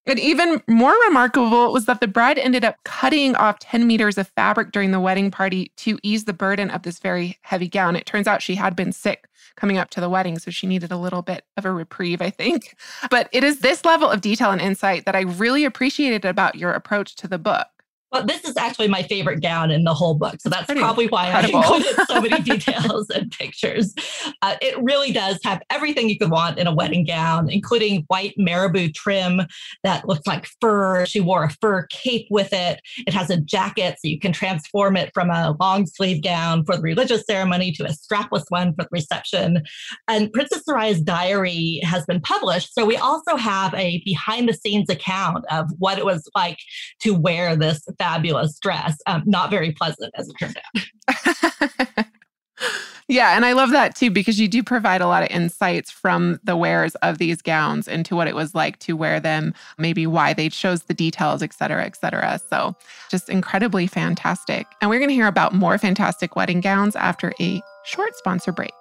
And 0.08 0.20
even 0.20 0.62
more 0.68 0.96
remarkable 1.08 1.74
was 1.74 1.86
that 1.86 2.00
the 2.00 2.08
bride 2.08 2.40
ended 2.40 2.64
up 2.64 2.78
cutting 2.86 3.36
off 3.36 3.60
10 3.60 3.86
meters 3.86 4.18
of 4.18 4.30
fabric 4.30 4.72
during 4.72 4.92
the 4.92 5.00
wedding 5.00 5.30
party 5.30 5.72
to 5.78 6.00
ease 6.02 6.24
the 6.24 6.34
burden 6.34 6.70
of 6.70 6.84
this 6.84 7.00
very 7.00 7.38
heavy 7.42 7.68
gown. 7.68 7.96
It 7.98 8.06
turns 8.06 8.26
out 8.26 8.42
she 8.42 8.56
had 8.56 8.76
been 8.76 8.94
sick 8.94 9.28
coming 9.58 9.78
up 9.78 9.90
to 9.90 10.02
the 10.02 10.10
wedding, 10.10 10.40
so 10.40 10.50
she 10.50 10.66
needed 10.66 10.92
a 10.92 10.98
little 10.98 11.22
bit 11.22 11.44
of 11.58 11.66
a 11.66 11.72
reprieve, 11.72 12.22
I 12.22 12.30
think. 12.30 12.76
But 13.10 13.30
it 13.32 13.44
is 13.44 13.60
this 13.60 13.86
level 13.86 14.10
of 14.10 14.22
detail 14.22 14.52
and 14.52 14.62
insight 14.62 15.06
that 15.06 15.16
I 15.16 15.22
really 15.22 15.66
appreciated 15.66 16.26
about 16.26 16.56
your 16.56 16.72
approach 16.72 17.16
to 17.18 17.28
the 17.28 17.38
book. 17.38 17.68
Well, 18.12 18.26
this 18.26 18.46
is 18.46 18.56
actually 18.56 18.88
my 18.88 19.04
favorite 19.04 19.42
gown 19.42 19.70
in 19.70 19.84
the 19.84 19.94
whole 19.94 20.14
book. 20.14 20.36
So 20.40 20.50
that's 20.50 20.66
Pretty 20.66 20.80
probably 20.80 21.08
why 21.08 21.28
incredible. 21.28 21.60
I 21.60 21.78
included 21.78 22.08
so 22.08 22.22
many 22.22 22.42
details 22.44 23.10
and 23.10 23.30
pictures. 23.32 23.94
Uh, 24.42 24.56
it 24.62 24.82
really 24.82 25.12
does 25.12 25.40
have 25.44 25.62
everything 25.70 26.08
you 26.08 26.18
could 26.18 26.32
want 26.32 26.58
in 26.58 26.68
a 26.68 26.74
wedding 26.74 27.06
gown, 27.06 27.50
including 27.50 28.06
white 28.08 28.34
marabou 28.38 28.90
trim 28.90 29.42
that 29.84 30.08
looks 30.08 30.26
like 30.26 30.48
fur. 30.62 31.06
She 31.06 31.20
wore 31.20 31.44
a 31.44 31.50
fur 31.50 31.86
cape 31.88 32.28
with 32.30 32.54
it. 32.54 32.80
It 33.06 33.14
has 33.14 33.30
a 33.30 33.38
jacket, 33.42 33.98
so 34.00 34.08
you 34.08 34.20
can 34.20 34.32
transform 34.32 34.96
it 34.96 35.12
from 35.14 35.30
a 35.30 35.56
long 35.60 35.86
sleeve 35.86 36.24
gown 36.24 36.64
for 36.64 36.78
the 36.78 36.82
religious 36.82 37.26
ceremony 37.26 37.74
to 37.74 37.84
a 37.84 37.90
strapless 37.90 38.46
one 38.50 38.74
for 38.74 38.84
the 38.84 38.90
reception. 38.92 39.64
And 40.08 40.32
Princess 40.32 40.64
Soraya's 40.68 41.02
diary 41.02 41.82
has 41.84 42.06
been 42.06 42.22
published. 42.22 42.74
So 42.74 42.86
we 42.86 42.96
also 42.96 43.36
have 43.36 43.74
a 43.74 44.02
behind 44.06 44.48
the 44.48 44.54
scenes 44.54 44.90
account 44.90 45.44
of 45.52 45.70
what 45.78 45.98
it 45.98 46.06
was 46.06 46.30
like 46.36 46.60
to 47.02 47.14
wear 47.14 47.58
this 47.58 47.82
fabulous 47.98 48.60
dress. 48.60 48.98
Um, 49.08 49.24
not 49.26 49.50
very 49.50 49.72
pleasant, 49.72 50.14
as 50.16 50.30
it 50.30 50.36
turned 50.40 50.58
out. 50.58 52.06
yeah, 53.08 53.36
and 53.36 53.46
I 53.46 53.54
love 53.54 53.72
that 53.72 53.96
too 53.96 54.12
because 54.12 54.40
you 54.40 54.48
do 54.48 54.64
provide 54.64 55.02
a 55.02 55.08
lot 55.08 55.24
of 55.24 55.30
insights 55.30 55.92
from 55.92 56.40
the 56.44 56.58
wearers 56.58 56.96
of 56.96 57.18
these 57.18 57.42
gowns 57.42 57.88
into 57.88 58.16
what 58.16 58.28
it 58.28 58.36
was 58.36 58.56
like 58.56 58.80
to 58.80 58.94
wear 58.94 59.20
them, 59.20 59.54
maybe 59.78 60.08
why 60.08 60.34
they 60.34 60.50
chose 60.50 60.84
the 60.84 60.94
details, 60.94 61.42
et 61.42 61.54
cetera, 61.54 61.86
et 61.86 61.96
cetera. 61.96 62.40
So 62.50 62.76
just 63.10 63.30
incredibly 63.30 63.88
fantastic. 63.88 64.68
And 64.82 64.90
we're 64.90 65.00
going 65.00 65.10
to 65.10 65.16
hear 65.16 65.28
about 65.28 65.54
more 65.54 65.78
fantastic 65.78 66.36
wedding 66.36 66.62
gowns 66.62 66.96
after 66.96 67.34
a 67.40 67.62
short 67.86 68.16
sponsor 68.16 68.52
break. 68.52 68.72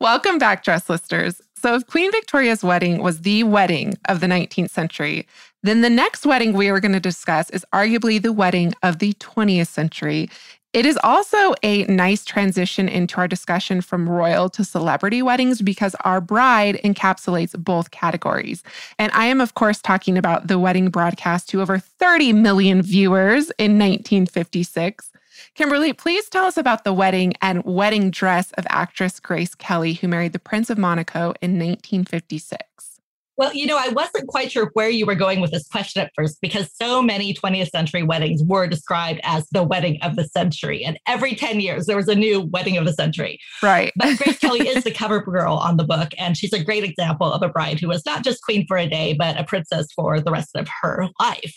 Welcome 0.00 0.38
back, 0.38 0.62
dress 0.62 0.88
listers. 0.88 1.42
So, 1.60 1.74
if 1.74 1.86
Queen 1.86 2.12
Victoria's 2.12 2.62
wedding 2.62 3.02
was 3.02 3.22
the 3.22 3.42
wedding 3.42 3.98
of 4.08 4.20
the 4.20 4.28
19th 4.28 4.70
century, 4.70 5.26
then 5.64 5.80
the 5.80 5.90
next 5.90 6.24
wedding 6.24 6.52
we 6.52 6.68
are 6.68 6.78
going 6.78 6.92
to 6.92 7.00
discuss 7.00 7.50
is 7.50 7.66
arguably 7.72 8.22
the 8.22 8.32
wedding 8.32 8.74
of 8.84 9.00
the 9.00 9.12
20th 9.14 9.66
century. 9.66 10.30
It 10.72 10.86
is 10.86 10.98
also 11.02 11.54
a 11.64 11.84
nice 11.86 12.24
transition 12.24 12.88
into 12.88 13.16
our 13.16 13.26
discussion 13.26 13.80
from 13.80 14.08
royal 14.08 14.48
to 14.50 14.62
celebrity 14.62 15.20
weddings 15.20 15.60
because 15.60 15.96
our 16.04 16.20
bride 16.20 16.78
encapsulates 16.84 17.58
both 17.58 17.90
categories. 17.90 18.62
And 18.98 19.10
I 19.12 19.24
am, 19.24 19.40
of 19.40 19.54
course, 19.54 19.80
talking 19.80 20.16
about 20.16 20.46
the 20.46 20.60
wedding 20.60 20.90
broadcast 20.90 21.48
to 21.48 21.60
over 21.60 21.78
30 21.78 22.34
million 22.34 22.82
viewers 22.82 23.50
in 23.58 23.78
1956. 23.78 25.10
Kimberly, 25.54 25.92
please 25.92 26.28
tell 26.28 26.44
us 26.44 26.56
about 26.56 26.84
the 26.84 26.92
wedding 26.92 27.34
and 27.42 27.64
wedding 27.64 28.10
dress 28.10 28.52
of 28.52 28.66
actress 28.68 29.20
Grace 29.20 29.54
Kelly, 29.54 29.94
who 29.94 30.08
married 30.08 30.32
the 30.32 30.38
Prince 30.38 30.70
of 30.70 30.78
Monaco 30.78 31.34
in 31.40 31.58
1956. 31.58 32.97
Well, 33.38 33.54
you 33.54 33.66
know, 33.66 33.78
I 33.78 33.90
wasn't 33.90 34.26
quite 34.26 34.50
sure 34.50 34.72
where 34.74 34.88
you 34.90 35.06
were 35.06 35.14
going 35.14 35.40
with 35.40 35.52
this 35.52 35.68
question 35.68 36.02
at 36.02 36.10
first 36.16 36.40
because 36.40 36.68
so 36.74 37.00
many 37.00 37.32
20th 37.32 37.70
century 37.70 38.02
weddings 38.02 38.42
were 38.42 38.66
described 38.66 39.20
as 39.22 39.46
the 39.52 39.62
wedding 39.62 39.96
of 40.02 40.16
the 40.16 40.24
century. 40.24 40.84
And 40.84 40.98
every 41.06 41.36
10 41.36 41.60
years, 41.60 41.86
there 41.86 41.96
was 41.96 42.08
a 42.08 42.16
new 42.16 42.40
wedding 42.40 42.76
of 42.76 42.84
the 42.84 42.92
century. 42.92 43.38
Right. 43.62 43.92
But 43.94 44.18
Grace 44.18 44.38
Kelly 44.40 44.66
is 44.66 44.82
the 44.82 44.90
cover 44.90 45.20
girl 45.20 45.54
on 45.54 45.76
the 45.76 45.84
book. 45.84 46.08
And 46.18 46.36
she's 46.36 46.52
a 46.52 46.64
great 46.64 46.82
example 46.82 47.32
of 47.32 47.40
a 47.44 47.48
bride 47.48 47.78
who 47.78 47.86
was 47.86 48.04
not 48.04 48.24
just 48.24 48.42
queen 48.42 48.66
for 48.66 48.76
a 48.76 48.88
day, 48.88 49.14
but 49.16 49.38
a 49.38 49.44
princess 49.44 49.86
for 49.94 50.20
the 50.20 50.32
rest 50.32 50.56
of 50.56 50.66
her 50.82 51.06
life. 51.20 51.54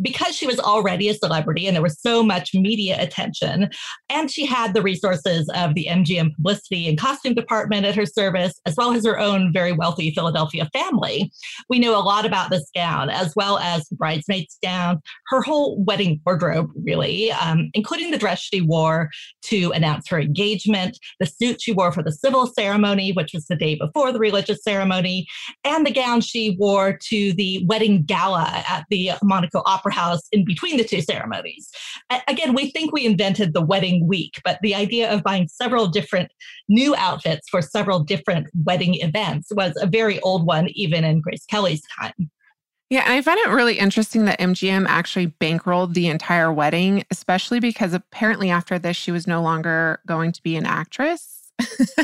Because 0.00 0.36
she 0.36 0.46
was 0.46 0.60
already 0.60 1.08
a 1.08 1.14
celebrity 1.14 1.66
and 1.66 1.74
there 1.74 1.82
was 1.82 2.00
so 2.00 2.22
much 2.22 2.54
media 2.54 3.02
attention, 3.02 3.70
and 4.10 4.30
she 4.30 4.46
had 4.46 4.74
the 4.74 4.82
resources 4.82 5.50
of 5.56 5.74
the 5.74 5.88
MGM 5.90 6.36
publicity 6.36 6.88
and 6.88 7.00
costume 7.00 7.34
department 7.34 7.84
at 7.84 7.96
her 7.96 8.06
service, 8.06 8.60
as 8.64 8.76
well 8.76 8.92
as 8.92 9.04
her 9.04 9.18
own 9.18 9.52
very 9.52 9.72
wealthy 9.72 10.12
Philadelphia 10.12 10.68
family 10.72 11.15
we 11.68 11.78
know 11.78 11.96
a 11.98 12.02
lot 12.02 12.26
about 12.26 12.50
this 12.50 12.70
gown, 12.74 13.10
as 13.10 13.34
well 13.36 13.58
as 13.58 13.88
the 13.88 13.96
bridesmaid's 13.96 14.58
gown, 14.62 15.00
her 15.28 15.42
whole 15.42 15.82
wedding 15.84 16.20
wardrobe, 16.24 16.70
really, 16.84 17.32
um, 17.32 17.70
including 17.74 18.10
the 18.10 18.18
dress 18.18 18.40
she 18.40 18.60
wore 18.60 19.10
to 19.42 19.72
announce 19.72 20.08
her 20.08 20.20
engagement, 20.20 20.98
the 21.20 21.26
suit 21.26 21.60
she 21.60 21.72
wore 21.72 21.92
for 21.92 22.02
the 22.02 22.12
civil 22.12 22.46
ceremony, 22.46 23.12
which 23.12 23.32
was 23.32 23.46
the 23.46 23.56
day 23.56 23.74
before 23.74 24.12
the 24.12 24.18
religious 24.18 24.62
ceremony, 24.62 25.26
and 25.64 25.86
the 25.86 25.92
gown 25.92 26.20
she 26.20 26.56
wore 26.58 26.98
to 27.08 27.32
the 27.34 27.64
wedding 27.66 28.02
gala 28.02 28.64
at 28.68 28.84
the 28.90 29.12
Monaco 29.22 29.62
Opera 29.66 29.92
House 29.92 30.22
in 30.32 30.44
between 30.44 30.76
the 30.76 30.84
two 30.84 31.00
ceremonies. 31.00 31.70
Again, 32.28 32.54
we 32.54 32.70
think 32.70 32.92
we 32.92 33.06
invented 33.06 33.54
the 33.54 33.64
wedding 33.64 34.06
week, 34.06 34.40
but 34.44 34.58
the 34.62 34.74
idea 34.74 35.10
of 35.10 35.22
buying 35.22 35.48
several 35.48 35.86
different 35.86 36.30
new 36.68 36.94
outfits 36.96 37.48
for 37.48 37.62
several 37.62 38.00
different 38.00 38.48
wedding 38.64 38.94
events 38.96 39.48
was 39.52 39.72
a 39.80 39.86
very 39.86 40.20
old 40.20 40.46
one, 40.46 40.68
even 40.70 41.04
in 41.06 41.20
Grace 41.20 41.46
Kelly's 41.46 41.82
time. 41.98 42.30
Yeah, 42.88 43.02
and 43.04 43.14
I 43.14 43.22
find 43.22 43.38
it 43.40 43.48
really 43.48 43.78
interesting 43.78 44.26
that 44.26 44.38
MGM 44.38 44.86
actually 44.88 45.28
bankrolled 45.40 45.94
the 45.94 46.06
entire 46.06 46.52
wedding, 46.52 47.04
especially 47.10 47.58
because 47.58 47.92
apparently 47.92 48.48
after 48.50 48.78
this, 48.78 48.96
she 48.96 49.10
was 49.10 49.26
no 49.26 49.42
longer 49.42 50.00
going 50.06 50.30
to 50.30 50.42
be 50.42 50.54
an 50.54 50.66
actress. 50.66 51.35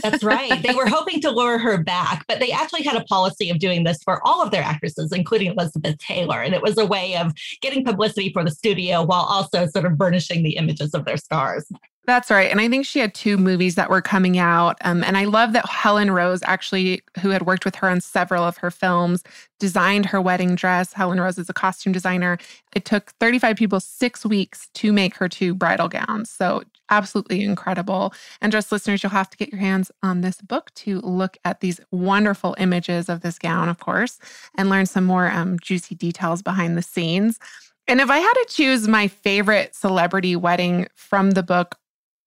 That's 0.03 0.25
right. 0.25 0.63
They 0.63 0.75
were 0.75 0.89
hoping 0.89 1.21
to 1.23 1.31
lure 1.31 1.59
her 1.59 1.83
back, 1.83 2.25
but 2.27 2.41
they 2.41 2.51
actually 2.53 2.83
had 2.83 2.97
a 2.97 3.05
policy 3.05 3.51
of 3.51 3.59
doing 3.59 3.85
this 3.85 4.03
for 4.03 4.27
all 4.27 4.43
of 4.43 4.51
their 4.51 4.63
actresses, 4.63 5.13
including 5.13 5.53
Elizabeth 5.53 5.99
Taylor. 5.99 6.41
And 6.41 6.55
it 6.55 6.63
was 6.63 6.79
a 6.79 6.87
way 6.87 7.17
of 7.17 7.33
getting 7.61 7.85
publicity 7.85 8.33
for 8.33 8.45
the 8.45 8.51
studio 8.51 9.03
while 9.03 9.23
also 9.23 9.67
sort 9.67 9.85
of 9.85 9.99
burnishing 9.99 10.43
the 10.43 10.57
images 10.57 10.95
of 10.95 11.05
their 11.05 11.17
stars. 11.17 11.71
That's 12.05 12.33
right. 12.33 12.51
And 12.51 12.61
I 12.61 12.69
think 12.69 12.85
she 12.85 12.99
had 12.99 13.15
two 13.15 13.37
movies 13.37 13.77
that 13.77 13.89
were 13.89 14.03
coming 14.03 14.37
out. 14.37 14.77
Um, 14.81 15.05
and 15.05 15.17
I 15.17 15.25
love 15.25 15.53
that 15.53 15.67
Helen 15.67 16.11
Rose, 16.11 16.41
actually, 16.43 17.01
who 17.21 17.31
had 17.31 17.47
worked 17.47 17.65
with 17.65 17.77
her 17.77 17.89
on 17.89 18.01
several 18.01 18.43
of 18.43 18.57
her 18.57 18.73
films, 18.73 19.23
designed 19.61 20.07
her 20.07 20.21
wedding 20.21 20.57
dress. 20.57 20.93
Helen 20.93 21.21
Rose 21.21 21.39
is 21.39 21.49
a 21.49 21.53
costume 21.53 21.93
designer. 21.93 22.39
It 22.75 22.85
took 22.85 23.11
35 23.21 23.57
people 23.57 23.79
six 23.79 24.27
weeks 24.27 24.69
to 24.75 24.93
make 24.93 25.15
her 25.15 25.29
two 25.29 25.55
bridal 25.55 25.89
gowns. 25.89 26.29
So 26.29 26.65
absolutely 26.93 27.43
incredible. 27.43 28.13
And 28.41 28.53
just 28.53 28.71
listeners, 28.71 29.03
you'll 29.03 29.11
have 29.11 29.31
to 29.31 29.37
get 29.37 29.51
your 29.51 29.61
hands 29.61 29.91
on 30.03 30.21
this 30.21 30.41
book 30.43 30.73
to 30.75 31.01
look 31.01 31.39
at 31.45 31.61
these 31.61 31.81
wonderful 31.91 32.55
images 32.59 33.09
of 33.09 33.23
this 33.23 33.39
gown, 33.39 33.69
of 33.69 33.81
course, 33.81 34.19
and 34.57 34.69
learn 34.69 34.87
some 34.87 35.05
more 35.05 35.31
um, 35.31 35.59
juicy 35.59 35.95
details 35.95 36.43
behind 36.43 36.77
the 36.77 36.83
scenes. 36.83 37.41
And 37.89 38.01
if 38.01 38.11
I 38.11 38.19
had 38.19 38.33
to 38.33 38.47
choose 38.49 38.87
my 38.87 39.09
favorite 39.09 39.75
celebrity 39.75 40.37
wedding 40.37 40.87
from 40.95 41.33
the 41.33 41.43
book, 41.43 41.77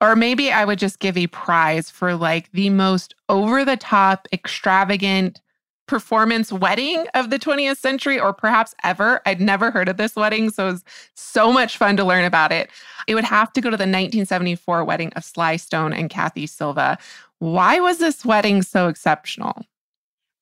or 0.01 0.15
maybe 0.15 0.51
I 0.51 0.65
would 0.65 0.79
just 0.79 0.99
give 0.99 1.15
a 1.15 1.27
prize 1.27 1.89
for 1.89 2.15
like 2.15 2.51
the 2.51 2.69
most 2.69 3.15
over 3.29 3.63
the 3.63 3.77
top, 3.77 4.27
extravagant 4.33 5.41
performance 5.87 6.51
wedding 6.51 7.05
of 7.13 7.29
the 7.29 7.39
20th 7.39 7.77
century, 7.77 8.19
or 8.19 8.33
perhaps 8.33 8.73
ever. 8.83 9.21
I'd 9.25 9.41
never 9.41 9.71
heard 9.71 9.89
of 9.89 9.97
this 9.97 10.15
wedding. 10.15 10.49
So 10.49 10.67
it 10.67 10.71
was 10.71 10.83
so 11.15 11.51
much 11.51 11.77
fun 11.77 11.97
to 11.97 12.03
learn 12.03 12.25
about 12.25 12.51
it. 12.51 12.69
It 13.07 13.15
would 13.15 13.23
have 13.23 13.53
to 13.53 13.61
go 13.61 13.69
to 13.69 13.77
the 13.77 13.83
1974 13.83 14.83
wedding 14.83 15.13
of 15.13 15.23
Sly 15.23 15.57
Stone 15.57 15.93
and 15.93 16.09
Kathy 16.09 16.47
Silva. 16.47 16.97
Why 17.39 17.79
was 17.79 17.99
this 17.99 18.25
wedding 18.25 18.61
so 18.61 18.87
exceptional? 18.87 19.65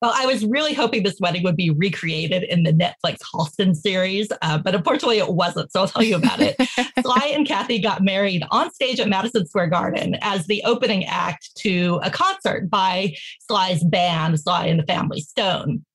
Well, 0.03 0.11
I 0.13 0.25
was 0.25 0.43
really 0.43 0.73
hoping 0.73 1.03
this 1.03 1.17
wedding 1.21 1.43
would 1.43 1.55
be 1.55 1.69
recreated 1.69 2.43
in 2.43 2.63
the 2.63 2.73
Netflix 2.73 3.19
Halston 3.33 3.73
series, 3.73 4.27
uh, 4.41 4.57
but 4.57 4.75
unfortunately 4.75 5.19
it 5.19 5.29
wasn't. 5.29 5.71
So 5.71 5.79
I'll 5.79 5.87
tell 5.87 6.03
you 6.03 6.17
about 6.17 6.41
it. 6.41 6.57
Sly 7.01 7.31
and 7.33 7.47
Kathy 7.47 7.79
got 7.79 8.03
married 8.03 8.43
on 8.51 8.69
stage 8.73 8.99
at 8.99 9.07
Madison 9.07 9.47
Square 9.47 9.67
Garden 9.67 10.17
as 10.19 10.45
the 10.47 10.61
opening 10.65 11.05
act 11.05 11.55
to 11.59 12.01
a 12.03 12.11
concert 12.11 12.69
by 12.69 13.15
Sly's 13.47 13.81
band, 13.81 14.37
Sly 14.37 14.65
and 14.65 14.81
the 14.81 14.85
Family 14.85 15.21
Stone 15.21 15.85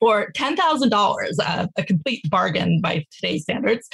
for 0.00 0.32
$10,000, 0.32 1.28
uh, 1.40 1.66
a 1.76 1.82
complete 1.82 2.28
bargain 2.30 2.80
by 2.80 3.04
today's 3.10 3.42
standards, 3.42 3.88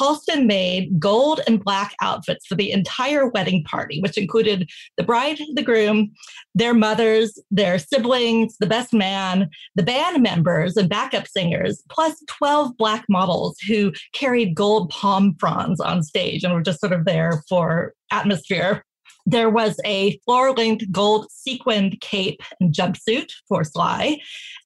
Halston 0.00 0.46
made 0.46 0.98
gold 0.98 1.40
and 1.46 1.62
black 1.62 1.94
outfits 2.00 2.46
for 2.46 2.54
the 2.54 2.72
entire 2.72 3.28
wedding 3.28 3.64
party, 3.64 4.00
which 4.00 4.18
included 4.18 4.68
the 4.96 5.04
bride, 5.04 5.38
the 5.54 5.62
groom, 5.62 6.10
their 6.54 6.74
mothers, 6.74 7.38
their 7.50 7.78
siblings, 7.78 8.56
the 8.58 8.66
best 8.66 8.92
man, 8.92 9.48
the 9.74 9.82
band 9.82 10.22
members 10.22 10.76
and 10.76 10.88
backup 10.88 11.26
singers, 11.26 11.82
plus 11.90 12.22
12 12.28 12.76
black 12.76 13.04
models 13.08 13.56
who 13.66 13.92
carried 14.12 14.54
gold 14.54 14.90
palm 14.90 15.34
fronds 15.38 15.80
on 15.80 16.02
stage 16.02 16.44
and 16.44 16.54
were 16.54 16.62
just 16.62 16.80
sort 16.80 16.92
of 16.92 17.04
there 17.04 17.42
for 17.48 17.94
atmosphere 18.10 18.84
There 19.26 19.50
was 19.50 19.78
a 19.84 20.18
floor 20.24 20.52
length 20.52 20.90
gold 20.90 21.26
sequined 21.30 22.00
cape 22.00 22.40
and 22.60 22.72
jumpsuit 22.72 23.30
for 23.46 23.64
Sly 23.64 24.18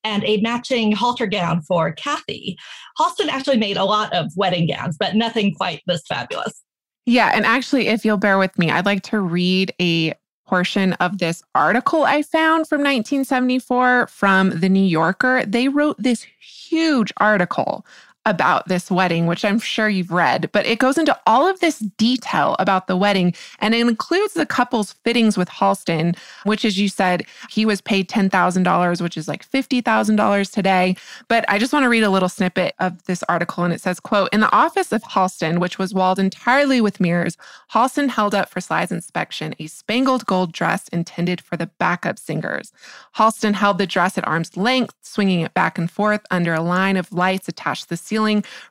and 0.03 0.23
a 0.23 0.37
matching 0.41 0.91
halter 0.91 1.27
gown 1.27 1.61
for 1.61 1.91
Kathy. 1.91 2.57
Halston 2.99 3.27
actually 3.27 3.57
made 3.57 3.77
a 3.77 3.85
lot 3.85 4.13
of 4.13 4.31
wedding 4.35 4.67
gowns, 4.67 4.97
but 4.97 5.15
nothing 5.15 5.53
quite 5.53 5.81
this 5.87 6.03
fabulous. 6.07 6.63
Yeah. 7.05 7.31
And 7.33 7.45
actually, 7.45 7.87
if 7.87 8.05
you'll 8.05 8.17
bear 8.17 8.37
with 8.37 8.57
me, 8.57 8.71
I'd 8.71 8.85
like 8.85 9.03
to 9.03 9.19
read 9.19 9.73
a 9.81 10.13
portion 10.45 10.93
of 10.93 11.17
this 11.17 11.41
article 11.55 12.03
I 12.03 12.21
found 12.21 12.67
from 12.67 12.79
1974 12.79 14.07
from 14.07 14.51
The 14.51 14.69
New 14.69 14.83
Yorker. 14.83 15.45
They 15.45 15.67
wrote 15.67 15.97
this 15.97 16.25
huge 16.39 17.11
article 17.17 17.85
about 18.25 18.67
this 18.67 18.89
wedding, 18.89 19.27
which 19.27 19.43
I'm 19.43 19.59
sure 19.59 19.89
you've 19.89 20.11
read, 20.11 20.49
but 20.51 20.65
it 20.65 20.79
goes 20.79 20.97
into 20.97 21.17
all 21.27 21.47
of 21.47 21.59
this 21.59 21.79
detail 21.79 22.55
about 22.57 22.87
the 22.87 22.95
wedding 22.95 23.33
and 23.59 23.75
it 23.75 23.81
includes 23.81 24.33
the 24.33 24.45
couple's 24.45 24.93
fittings 25.03 25.37
with 25.37 25.49
Halston, 25.49 26.15
which, 26.45 26.63
as 26.63 26.79
you 26.79 26.87
said, 26.87 27.25
he 27.49 27.65
was 27.65 27.81
paid 27.81 28.07
$10,000, 28.09 29.01
which 29.01 29.17
is 29.17 29.27
like 29.27 29.49
$50,000 29.49 30.51
today. 30.51 30.95
But 31.27 31.43
I 31.49 31.59
just 31.59 31.73
want 31.73 31.83
to 31.83 31.89
read 31.89 32.03
a 32.03 32.09
little 32.09 32.29
snippet 32.29 32.75
of 32.79 33.03
this 33.03 33.23
article 33.27 33.63
and 33.63 33.73
it 33.73 33.81
says, 33.81 33.99
quote, 33.99 34.29
in 34.31 34.39
the 34.39 34.51
office 34.55 34.91
of 34.91 35.03
Halston, 35.03 35.59
which 35.59 35.77
was 35.77 35.93
walled 35.93 36.19
entirely 36.19 36.79
with 36.79 36.99
mirrors, 36.99 37.37
Halston 37.73 38.09
held 38.09 38.33
up 38.33 38.49
for 38.49 38.61
Sly's 38.61 38.91
inspection 38.91 39.53
a 39.59 39.67
spangled 39.67 40.25
gold 40.25 40.53
dress 40.53 40.87
intended 40.89 41.41
for 41.41 41.57
the 41.57 41.67
backup 41.67 42.17
singers. 42.17 42.71
Halston 43.17 43.53
held 43.53 43.77
the 43.77 43.87
dress 43.87 44.17
at 44.17 44.27
arm's 44.27 44.55
length, 44.55 44.95
swinging 45.01 45.41
it 45.41 45.53
back 45.53 45.77
and 45.77 45.91
forth 45.91 46.21
under 46.31 46.53
a 46.53 46.61
line 46.61 46.95
of 46.95 47.11
lights 47.11 47.47
attached 47.47 47.83
to 47.83 47.89
the 47.89 47.97
ceiling, 47.97 48.12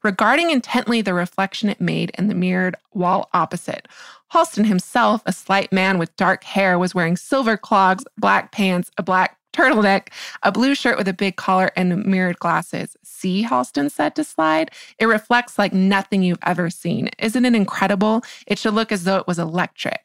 regarding 0.02 0.50
intently 0.50 1.02
the 1.02 1.14
reflection 1.14 1.68
it 1.68 1.80
made 1.80 2.10
in 2.18 2.28
the 2.28 2.34
mirrored 2.34 2.76
wall 2.94 3.28
opposite. 3.32 3.88
Halston 4.32 4.66
himself, 4.66 5.22
a 5.26 5.32
slight 5.32 5.72
man 5.72 5.98
with 5.98 6.16
dark 6.16 6.44
hair, 6.44 6.78
was 6.78 6.94
wearing 6.94 7.16
silver 7.16 7.56
clogs, 7.56 8.04
black 8.16 8.50
pants, 8.50 8.90
a 8.96 9.02
black 9.02 9.36
turtleneck, 9.52 10.08
a 10.42 10.50
blue 10.50 10.74
shirt 10.74 10.96
with 10.96 11.08
a 11.08 11.12
big 11.12 11.36
collar, 11.36 11.70
and 11.76 12.04
mirrored 12.06 12.38
glasses. 12.38 12.96
See, 13.04 13.44
Halston 13.44 13.90
said 13.90 14.14
to 14.16 14.24
Sly, 14.24 14.66
It 14.98 15.06
reflects 15.06 15.58
like 15.58 15.72
nothing 15.72 16.22
you've 16.22 16.38
ever 16.42 16.70
seen. 16.70 17.10
Isn't 17.18 17.44
it 17.44 17.54
incredible? 17.54 18.22
It 18.46 18.58
should 18.58 18.74
look 18.74 18.92
as 18.92 19.04
though 19.04 19.18
it 19.18 19.26
was 19.26 19.38
electric. 19.38 20.00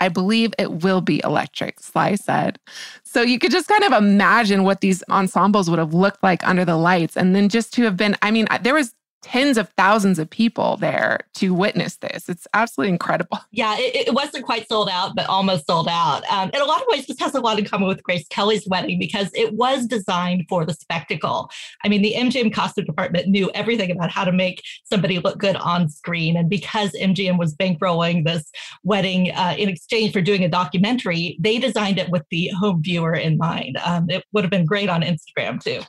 I 0.00 0.08
believe 0.08 0.52
it 0.58 0.82
will 0.82 1.00
be 1.00 1.20
electric, 1.22 1.80
Sly 1.80 2.14
said. 2.14 2.58
So 3.02 3.22
you 3.22 3.38
could 3.38 3.52
just 3.52 3.68
kind 3.68 3.84
of 3.84 3.92
imagine 3.92 4.64
what 4.64 4.80
these 4.80 5.02
ensembles 5.10 5.68
would 5.68 5.78
have 5.78 5.94
looked 5.94 6.22
like 6.22 6.46
under 6.46 6.64
the 6.64 6.76
lights. 6.76 7.16
And 7.16 7.36
then 7.36 7.48
just 7.48 7.72
to 7.74 7.84
have 7.84 7.96
been, 7.96 8.16
I 8.22 8.30
mean, 8.30 8.46
there 8.62 8.74
was 8.74 8.94
tens 9.22 9.58
of 9.58 9.68
thousands 9.70 10.18
of 10.18 10.28
people 10.30 10.76
there 10.76 11.20
to 11.34 11.52
witness 11.52 11.96
this. 11.96 12.28
It's 12.28 12.46
absolutely 12.54 12.92
incredible. 12.92 13.38
Yeah, 13.52 13.76
it, 13.78 14.08
it 14.08 14.14
wasn't 14.14 14.44
quite 14.44 14.68
sold 14.68 14.88
out, 14.88 15.14
but 15.16 15.26
almost 15.26 15.66
sold 15.66 15.88
out. 15.90 16.22
Um, 16.30 16.50
in 16.54 16.62
a 16.62 16.64
lot 16.64 16.80
of 16.80 16.86
ways, 16.88 17.06
this 17.06 17.18
has 17.18 17.34
a 17.34 17.40
lot 17.40 17.58
in 17.58 17.64
common 17.64 17.88
with 17.88 18.02
Grace 18.02 18.26
Kelly's 18.28 18.66
wedding 18.66 18.98
because 18.98 19.28
it 19.34 19.54
was 19.54 19.86
designed 19.86 20.46
for 20.48 20.64
the 20.64 20.72
spectacle. 20.72 21.50
I 21.84 21.88
mean, 21.88 22.00
the 22.00 22.14
MGM 22.16 22.54
costume 22.54 22.84
department 22.84 23.26
knew 23.26 23.50
everything 23.52 23.90
about 23.90 24.10
how 24.10 24.24
to 24.24 24.32
make 24.32 24.62
somebody 24.84 25.18
look 25.18 25.38
good 25.38 25.56
on 25.56 25.88
screen. 25.90 26.36
And 26.36 26.48
because 26.48 26.92
MGM 26.92 27.38
was 27.38 27.54
bankrolling 27.54 28.24
this 28.24 28.50
wedding 28.84 29.32
uh, 29.32 29.56
in 29.58 29.68
exchange 29.68 30.12
for 30.12 30.20
doing 30.20 30.44
a 30.44 30.48
documentary, 30.48 31.36
they 31.40 31.58
designed 31.58 31.98
it 31.98 32.08
with 32.08 32.22
the 32.30 32.48
home 32.58 32.82
viewer 32.82 33.14
in 33.14 33.36
mind. 33.36 33.78
Um, 33.84 34.08
it 34.08 34.24
would 34.32 34.44
have 34.44 34.50
been 34.50 34.64
great 34.64 34.88
on 34.88 35.02
Instagram 35.02 35.60
too. 35.62 35.80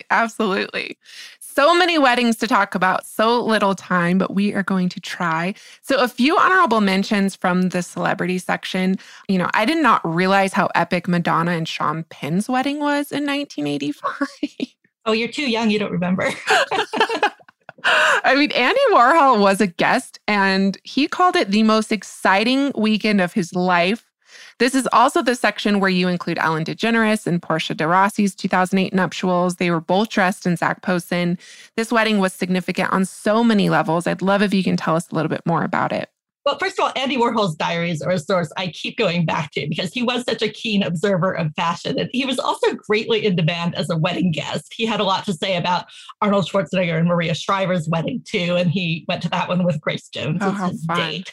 Absolutely. 0.10 0.96
So 1.56 1.74
many 1.74 1.96
weddings 1.96 2.36
to 2.36 2.46
talk 2.46 2.74
about, 2.74 3.06
so 3.06 3.42
little 3.42 3.74
time, 3.74 4.18
but 4.18 4.34
we 4.34 4.52
are 4.52 4.62
going 4.62 4.90
to 4.90 5.00
try. 5.00 5.54
So, 5.80 5.98
a 5.98 6.06
few 6.06 6.36
honorable 6.36 6.82
mentions 6.82 7.34
from 7.34 7.70
the 7.70 7.82
celebrity 7.82 8.36
section. 8.36 8.98
You 9.26 9.38
know, 9.38 9.48
I 9.54 9.64
did 9.64 9.78
not 9.78 10.02
realize 10.04 10.52
how 10.52 10.68
epic 10.74 11.08
Madonna 11.08 11.52
and 11.52 11.66
Sean 11.66 12.04
Penn's 12.10 12.46
wedding 12.46 12.78
was 12.78 13.10
in 13.10 13.24
1985. 13.24 14.28
Oh, 15.08 15.12
you're 15.12 15.28
too 15.28 15.48
young. 15.48 15.70
You 15.70 15.78
don't 15.78 15.92
remember. 15.92 16.24
I 17.84 18.34
mean, 18.34 18.50
Andy 18.50 18.80
Warhol 18.90 19.40
was 19.40 19.60
a 19.60 19.68
guest 19.68 20.18
and 20.26 20.76
he 20.82 21.06
called 21.06 21.36
it 21.36 21.52
the 21.52 21.62
most 21.62 21.92
exciting 21.92 22.72
weekend 22.74 23.20
of 23.20 23.32
his 23.32 23.54
life. 23.54 24.04
This 24.58 24.74
is 24.74 24.88
also 24.90 25.22
the 25.22 25.34
section 25.34 25.80
where 25.80 25.90
you 25.90 26.08
include 26.08 26.38
Ellen 26.38 26.64
DeGeneres 26.64 27.26
and 27.26 27.42
Portia 27.42 27.74
de 27.74 27.86
Rossi's 27.86 28.34
2008 28.34 28.94
nuptials. 28.94 29.56
They 29.56 29.70
were 29.70 29.82
both 29.82 30.08
dressed 30.08 30.46
in 30.46 30.56
Zac 30.56 30.80
Posen. 30.80 31.36
This 31.76 31.92
wedding 31.92 32.20
was 32.20 32.32
significant 32.32 32.90
on 32.90 33.04
so 33.04 33.44
many 33.44 33.68
levels. 33.68 34.06
I'd 34.06 34.22
love 34.22 34.40
if 34.40 34.54
you 34.54 34.64
can 34.64 34.78
tell 34.78 34.96
us 34.96 35.10
a 35.10 35.14
little 35.14 35.28
bit 35.28 35.44
more 35.44 35.62
about 35.62 35.92
it. 35.92 36.08
Well, 36.46 36.58
first 36.60 36.78
of 36.78 36.84
all, 36.84 36.92
Andy 36.94 37.16
Warhol's 37.16 37.56
diaries 37.56 38.00
are 38.00 38.12
a 38.12 38.20
source 38.20 38.52
I 38.56 38.68
keep 38.68 38.96
going 38.96 39.26
back 39.26 39.50
to 39.50 39.66
because 39.68 39.92
he 39.92 40.04
was 40.04 40.22
such 40.22 40.42
a 40.42 40.48
keen 40.48 40.84
observer 40.84 41.32
of 41.32 41.52
fashion. 41.56 41.98
And 41.98 42.08
he 42.12 42.24
was 42.24 42.38
also 42.38 42.72
greatly 42.74 43.26
in 43.26 43.34
demand 43.34 43.74
as 43.74 43.90
a 43.90 43.96
wedding 43.96 44.30
guest. 44.30 44.72
He 44.72 44.86
had 44.86 45.00
a 45.00 45.04
lot 45.04 45.24
to 45.24 45.32
say 45.32 45.56
about 45.56 45.86
Arnold 46.22 46.48
Schwarzenegger 46.48 46.96
and 46.96 47.08
Maria 47.08 47.34
Shriver's 47.34 47.88
wedding, 47.88 48.22
too. 48.24 48.54
And 48.54 48.70
he 48.70 49.04
went 49.08 49.22
to 49.22 49.28
that 49.30 49.48
one 49.48 49.64
with 49.64 49.80
Grace 49.80 50.08
Jones 50.08 50.38
oh, 50.40 50.56
as 50.60 50.70
his 50.70 50.84
fun. 50.84 50.98
date. 50.98 51.32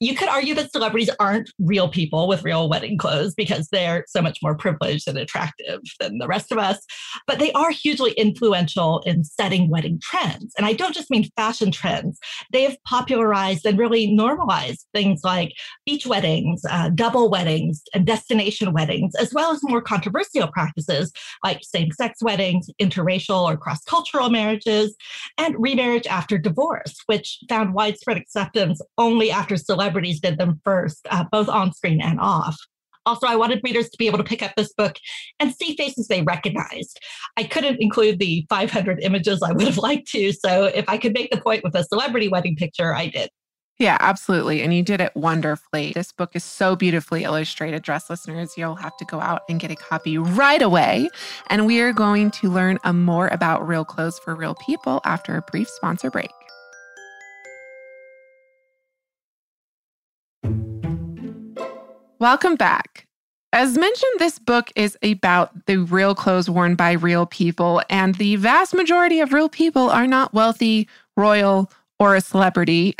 You 0.00 0.16
could 0.16 0.28
argue 0.28 0.56
that 0.56 0.72
celebrities 0.72 1.10
aren't 1.20 1.52
real 1.60 1.88
people 1.88 2.26
with 2.26 2.42
real 2.42 2.68
wedding 2.68 2.98
clothes 2.98 3.34
because 3.36 3.68
they're 3.68 4.06
so 4.08 4.20
much 4.20 4.40
more 4.42 4.56
privileged 4.56 5.06
and 5.06 5.18
attractive 5.18 5.82
than 6.00 6.18
the 6.18 6.26
rest 6.26 6.50
of 6.50 6.58
us. 6.58 6.84
But 7.28 7.38
they 7.38 7.52
are 7.52 7.70
hugely 7.70 8.10
influential 8.12 9.04
in 9.06 9.22
setting 9.22 9.70
wedding 9.70 10.00
trends. 10.02 10.52
And 10.56 10.66
I 10.66 10.72
don't 10.72 10.94
just 10.94 11.10
mean 11.10 11.30
fashion 11.36 11.70
trends, 11.70 12.18
they 12.52 12.64
have 12.64 12.76
popularized 12.82 13.64
and 13.64 13.78
really 13.78 14.12
normalized 14.12 14.47
things 14.94 15.20
like 15.24 15.52
beach 15.86 16.06
weddings, 16.06 16.62
uh, 16.68 16.90
double 16.90 17.30
weddings, 17.30 17.82
and 17.94 18.06
destination 18.06 18.72
weddings, 18.72 19.14
as 19.14 19.32
well 19.32 19.52
as 19.52 19.62
more 19.62 19.82
controversial 19.82 20.48
practices 20.48 21.12
like 21.44 21.60
same 21.62 21.90
sex 21.92 22.22
weddings, 22.22 22.68
interracial 22.80 23.42
or 23.42 23.56
cross 23.56 23.82
cultural 23.84 24.30
marriages, 24.30 24.96
and 25.36 25.54
remarriage 25.58 26.06
after 26.06 26.38
divorce, 26.38 26.96
which 27.06 27.38
found 27.48 27.74
widespread 27.74 28.16
acceptance 28.16 28.80
only 28.96 29.30
after 29.30 29.56
celebrities 29.56 30.20
did 30.20 30.38
them 30.38 30.60
first, 30.64 31.06
uh, 31.10 31.24
both 31.30 31.48
on 31.48 31.72
screen 31.72 32.00
and 32.00 32.20
off. 32.20 32.56
Also, 33.08 33.26
I 33.26 33.36
wanted 33.36 33.62
readers 33.64 33.88
to 33.88 33.96
be 33.96 34.06
able 34.06 34.18
to 34.18 34.24
pick 34.24 34.42
up 34.42 34.52
this 34.54 34.74
book 34.74 34.96
and 35.40 35.54
see 35.54 35.74
faces 35.76 36.08
they 36.08 36.20
recognized. 36.20 37.00
I 37.38 37.44
couldn't 37.44 37.80
include 37.80 38.18
the 38.18 38.44
500 38.50 39.02
images 39.02 39.42
I 39.42 39.52
would 39.52 39.66
have 39.66 39.78
liked 39.78 40.08
to, 40.08 40.30
so 40.32 40.66
if 40.66 40.86
I 40.88 40.98
could 40.98 41.14
make 41.14 41.30
the 41.30 41.40
point 41.40 41.64
with 41.64 41.74
a 41.74 41.84
celebrity 41.84 42.28
wedding 42.28 42.54
picture, 42.54 42.94
I 42.94 43.06
did. 43.06 43.30
Yeah, 43.78 43.96
absolutely. 44.00 44.62
And 44.62 44.74
you 44.74 44.82
did 44.82 45.00
it 45.00 45.14
wonderfully. 45.14 45.92
This 45.92 46.10
book 46.10 46.34
is 46.34 46.42
so 46.42 46.74
beautifully 46.74 47.22
illustrated. 47.22 47.82
Dress 47.82 48.10
listeners, 48.10 48.54
you'll 48.56 48.74
have 48.74 48.96
to 48.96 49.04
go 49.04 49.20
out 49.20 49.42
and 49.48 49.60
get 49.60 49.70
a 49.70 49.76
copy 49.76 50.18
right 50.18 50.60
away. 50.60 51.08
And 51.48 51.64
we 51.64 51.80
are 51.80 51.92
going 51.92 52.32
to 52.32 52.50
learn 52.50 52.80
a 52.82 52.92
more 52.92 53.28
about 53.28 53.68
real 53.68 53.84
clothes 53.84 54.18
for 54.18 54.34
real 54.34 54.56
people 54.56 55.00
after 55.04 55.36
a 55.36 55.42
brief 55.42 55.68
sponsor 55.68 56.10
break. 56.10 56.30
Welcome 62.18 62.56
back. 62.56 63.06
As 63.52 63.78
mentioned, 63.78 64.12
this 64.18 64.40
book 64.40 64.72
is 64.74 64.98
about 65.04 65.66
the 65.66 65.76
real 65.76 66.16
clothes 66.16 66.50
worn 66.50 66.74
by 66.74 66.92
real 66.92 67.26
people, 67.26 67.80
and 67.88 68.16
the 68.16 68.34
vast 68.36 68.74
majority 68.74 69.20
of 69.20 69.32
real 69.32 69.48
people 69.48 69.88
are 69.88 70.06
not 70.06 70.34
wealthy, 70.34 70.88
royal, 71.16 71.70
or 71.98 72.14
a 72.14 72.20
celebrity. 72.20 72.94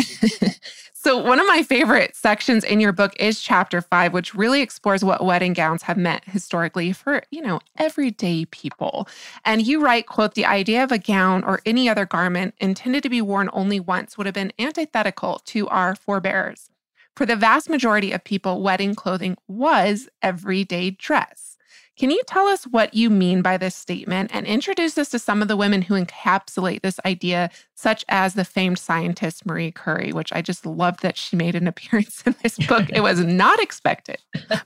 so, 0.93 1.19
one 1.19 1.41
of 1.41 1.47
my 1.47 1.63
favorite 1.63 2.17
sections 2.17 2.65
in 2.65 2.81
your 2.81 2.93
book 2.93 3.15
is 3.19 3.41
chapter 3.41 3.81
five, 3.81 4.13
which 4.13 4.35
really 4.35 4.63
explores 4.63 5.05
what 5.05 5.25
wedding 5.25 5.53
gowns 5.53 5.83
have 5.83 5.97
meant 5.97 6.25
historically 6.25 6.93
for, 6.93 7.23
you 7.31 7.41
know, 7.41 7.61
everyday 7.77 8.45
people. 8.47 9.09
And 9.45 9.67
you 9.67 9.81
write, 9.81 10.07
quote, 10.07 10.35
the 10.35 10.47
idea 10.47 10.83
of 10.83 10.93
a 10.93 10.99
gown 10.99 11.45
or 11.45 11.61
any 11.67 11.89
other 11.89 12.07
garment 12.07 12.55
intended 12.61 13.03
to 13.03 13.11
be 13.11 13.23
worn 13.23 13.51
only 13.53 13.81
once 13.81 14.17
would 14.17 14.27
have 14.27 14.35
been 14.35 14.53
antithetical 14.59 15.41
to 15.47 15.69
our 15.69 15.95
forebears. 15.95 16.71
For 17.19 17.27
the 17.27 17.37
vast 17.37 17.69
majority 17.69 18.13
of 18.13 18.23
people, 18.23 18.63
wedding 18.63 18.95
clothing 18.95 19.37
was 19.49 20.09
everyday 20.23 20.91
dress. 20.91 21.58
Can 21.99 22.11
you 22.11 22.23
tell 22.29 22.47
us 22.47 22.65
what 22.65 22.95
you 22.95 23.11
mean 23.11 23.43
by 23.43 23.57
this 23.57 23.75
statement 23.75 24.31
and 24.33 24.47
introduce 24.47 24.97
us 24.99 25.09
to 25.11 25.19
some 25.19 25.43
of 25.43 25.49
the 25.49 25.57
women 25.57 25.83
who 25.83 25.95
encapsulate 25.95 26.83
this 26.83 27.01
idea, 27.05 27.51
such 27.75 28.05
as 28.09 28.35
the 28.35 28.45
famed 28.45 28.79
scientist 28.79 29.45
Marie 29.45 29.73
Curie, 29.73 30.13
which 30.13 30.33
I 30.33 30.41
just 30.41 30.65
love 30.65 31.01
that 31.01 31.17
she 31.17 31.35
made 31.35 31.57
an 31.57 31.67
appearance 31.67 32.23
in 32.25 32.37
this 32.43 32.57
book. 32.57 32.89
it 32.91 33.01
was 33.01 33.19
not 33.25 33.61
expected, 33.61 34.19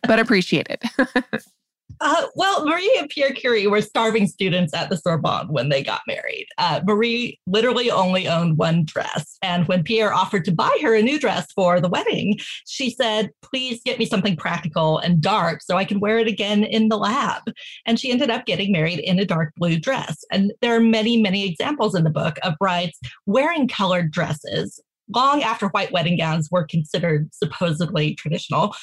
but 0.03 0.19
appreciated. 0.19 0.83
Uh, 2.05 2.27
well, 2.35 2.67
Marie 2.67 2.97
and 2.99 3.09
Pierre 3.09 3.31
Curie 3.31 3.69
were 3.69 3.81
starving 3.81 4.27
students 4.27 4.75
at 4.75 4.91
the 4.91 4.97
Sorbonne 4.97 5.47
when 5.47 5.69
they 5.69 5.85
got 5.85 6.01
married. 6.09 6.49
Uh, 6.59 6.81
Marie 6.85 7.39
literally 7.47 7.93
only 7.93 8.29
owned 8.29 8.59
one 8.59 8.85
dress. 8.85 9.39
And 9.41 9.69
when 9.69 9.85
Pierre 9.85 10.13
offered 10.13 10.45
to 10.47 10.53
buy 10.53 10.77
her 10.83 10.97
a 10.97 11.03
new 11.03 11.21
dress 11.21 11.53
for 11.53 11.81
the 11.81 11.89
wedding, 11.89 12.41
she 12.67 12.91
said, 12.91 13.31
Please 13.41 13.81
get 13.85 14.01
me 14.01 14.05
something 14.05 14.35
practical 14.35 14.99
and 14.99 15.21
dark 15.21 15.63
so 15.63 15.77
I 15.77 15.85
can 15.85 16.01
wear 16.01 16.19
it 16.19 16.27
again 16.27 16.65
in 16.65 16.89
the 16.89 16.99
lab. 16.99 17.43
And 17.87 18.01
she 18.01 18.11
ended 18.11 18.31
up 18.31 18.47
getting 18.47 18.73
married 18.73 18.99
in 18.99 19.21
a 19.21 19.25
dark 19.25 19.53
blue 19.57 19.79
dress. 19.79 20.25
And 20.33 20.53
there 20.61 20.75
are 20.75 20.81
many, 20.81 21.23
many 21.23 21.49
examples 21.49 21.95
in 21.95 22.03
the 22.03 22.11
book 22.11 22.37
of 22.43 22.55
brides 22.59 22.99
wearing 23.27 23.69
colored 23.69 24.11
dresses 24.11 24.83
long 25.15 25.43
after 25.43 25.69
white 25.69 25.93
wedding 25.93 26.17
gowns 26.17 26.49
were 26.51 26.65
considered 26.65 27.33
supposedly 27.33 28.15
traditional. 28.15 28.75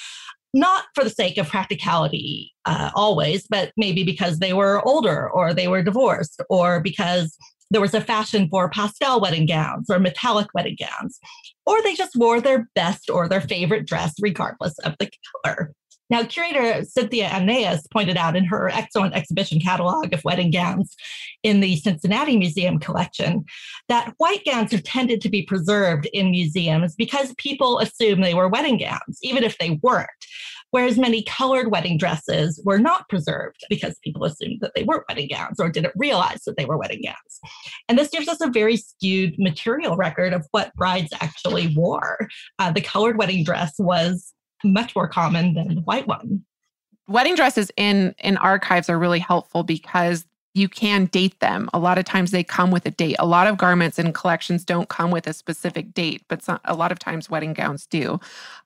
Not 0.54 0.86
for 0.96 1.04
the 1.04 1.10
sake 1.10 1.38
of 1.38 1.48
practicality 1.48 2.52
uh, 2.66 2.92
always, 2.96 3.46
but 3.48 3.72
maybe 3.78 4.04
because 4.04 4.40
they 4.40 4.54
were 4.54 4.86
older 4.88 5.30
or 5.30 5.54
they 5.54 5.68
were 5.68 5.84
divorced 5.84 6.42
or 6.50 6.80
because 6.80 7.38
there 7.72 7.82
was 7.82 7.94
a 7.94 8.02
fashion 8.02 8.48
for 8.50 8.70
pastel 8.70 9.22
wedding 9.22 9.46
gowns 9.46 9.90
or 9.90 10.00
metallic 10.00 10.48
wedding 10.54 10.78
gowns, 10.80 11.20
or 11.66 11.82
they 11.84 11.94
just 11.94 12.16
wore 12.16 12.42
their 12.42 12.68
best 12.74 13.10
or 13.10 13.28
their 13.28 13.42
favorite 13.42 13.86
dress 13.86 14.14
regardless 14.20 14.78
of 14.80 14.96
the 15.00 15.10
color. 15.46 15.74
Now, 16.10 16.24
curator 16.24 16.84
Cynthia 16.86 17.30
Amnéus 17.30 17.82
pointed 17.92 18.18
out 18.18 18.36
in 18.36 18.44
her 18.46 18.70
excellent 18.70 19.14
exhibition 19.14 19.60
catalog 19.60 20.14
of 20.14 20.24
wedding 20.24 20.52
gowns 20.52 20.96
in 21.44 21.60
the 21.60 21.76
Cincinnati 21.78 22.36
Museum 22.36 22.80
collection 22.80 23.46
that 23.90 24.14
white 24.18 24.44
gowns 24.46 24.72
have 24.72 24.84
tended 24.84 25.22
to 25.22 25.30
be 25.30 25.44
preserved 25.44 26.08
in 26.08 26.32
museums 26.32 26.96
because 26.96 27.34
people 27.38 27.80
assume 27.80 28.22
they 28.22 28.34
were 28.34 28.48
wedding 28.48 28.78
gowns, 28.78 29.20
even 29.22 29.44
if 29.44 29.58
they 29.60 29.80
weren't. 29.84 30.10
Whereas 30.72 30.98
many 30.98 31.24
colored 31.24 31.72
wedding 31.72 31.98
dresses 31.98 32.62
were 32.64 32.78
not 32.78 33.10
preserved 33.10 33.66
because 33.70 33.98
people 34.04 34.24
assumed 34.24 34.60
that 34.62 34.74
they 34.76 34.84
weren't 34.84 35.06
wedding 35.10 35.30
gowns 35.32 35.60
or 35.60 35.70
didn't 35.70 35.94
realize 35.96 36.44
that 36.46 36.58
they 36.58 36.66
were 36.66 36.78
wedding 36.78 37.02
gowns. 37.04 37.52
And 37.88 37.98
this 37.98 38.10
gives 38.10 38.28
us 38.28 38.40
a 38.42 38.50
very 38.50 38.78
skewed 38.78 39.36
material 39.40 39.96
record 39.96 40.32
of 40.32 40.46
what 40.52 40.76
brides 40.76 41.12
actually 41.22 41.74
wore. 41.76 42.28
Uh, 42.60 42.72
the 42.72 42.82
colored 42.82 43.18
wedding 43.18 43.44
dress 43.44 43.74
was 43.80 44.34
much 44.64 44.96
more 44.96 45.08
common 45.08 45.54
than 45.54 45.76
the 45.76 45.82
white 45.82 46.08
one. 46.08 46.44
Wedding 47.08 47.36
dresses 47.36 47.72
in 47.76 48.14
in 48.20 48.38
archives 48.38 48.90
are 48.90 49.00
really 49.00 49.20
helpful 49.20 49.64
because 49.64 50.26
you 50.56 50.68
can 50.68 51.06
date 51.06 51.40
them. 51.40 51.70
A 51.74 51.80
lot 51.80 51.98
of 51.98 52.06
times 52.06 52.32
they 52.32 52.44
come 52.44 52.72
with 52.72 52.86
a 52.86 52.92
date. 52.92 53.16
A 53.20 53.26
lot 53.26 53.48
of 53.48 53.58
garments 53.58 54.00
and 54.00 54.14
collections 54.14 54.66
don't 54.66 54.90
come 54.90 55.12
with 55.12 55.28
a 55.28 55.34
specific 55.34 55.94
date, 55.94 56.24
but 56.28 56.42
some, 56.42 56.60
a 56.66 56.76
lot 56.76 56.92
of 56.92 57.00
times 57.00 57.30
wedding 57.30 57.54
gowns 57.54 57.86
do. 57.86 58.20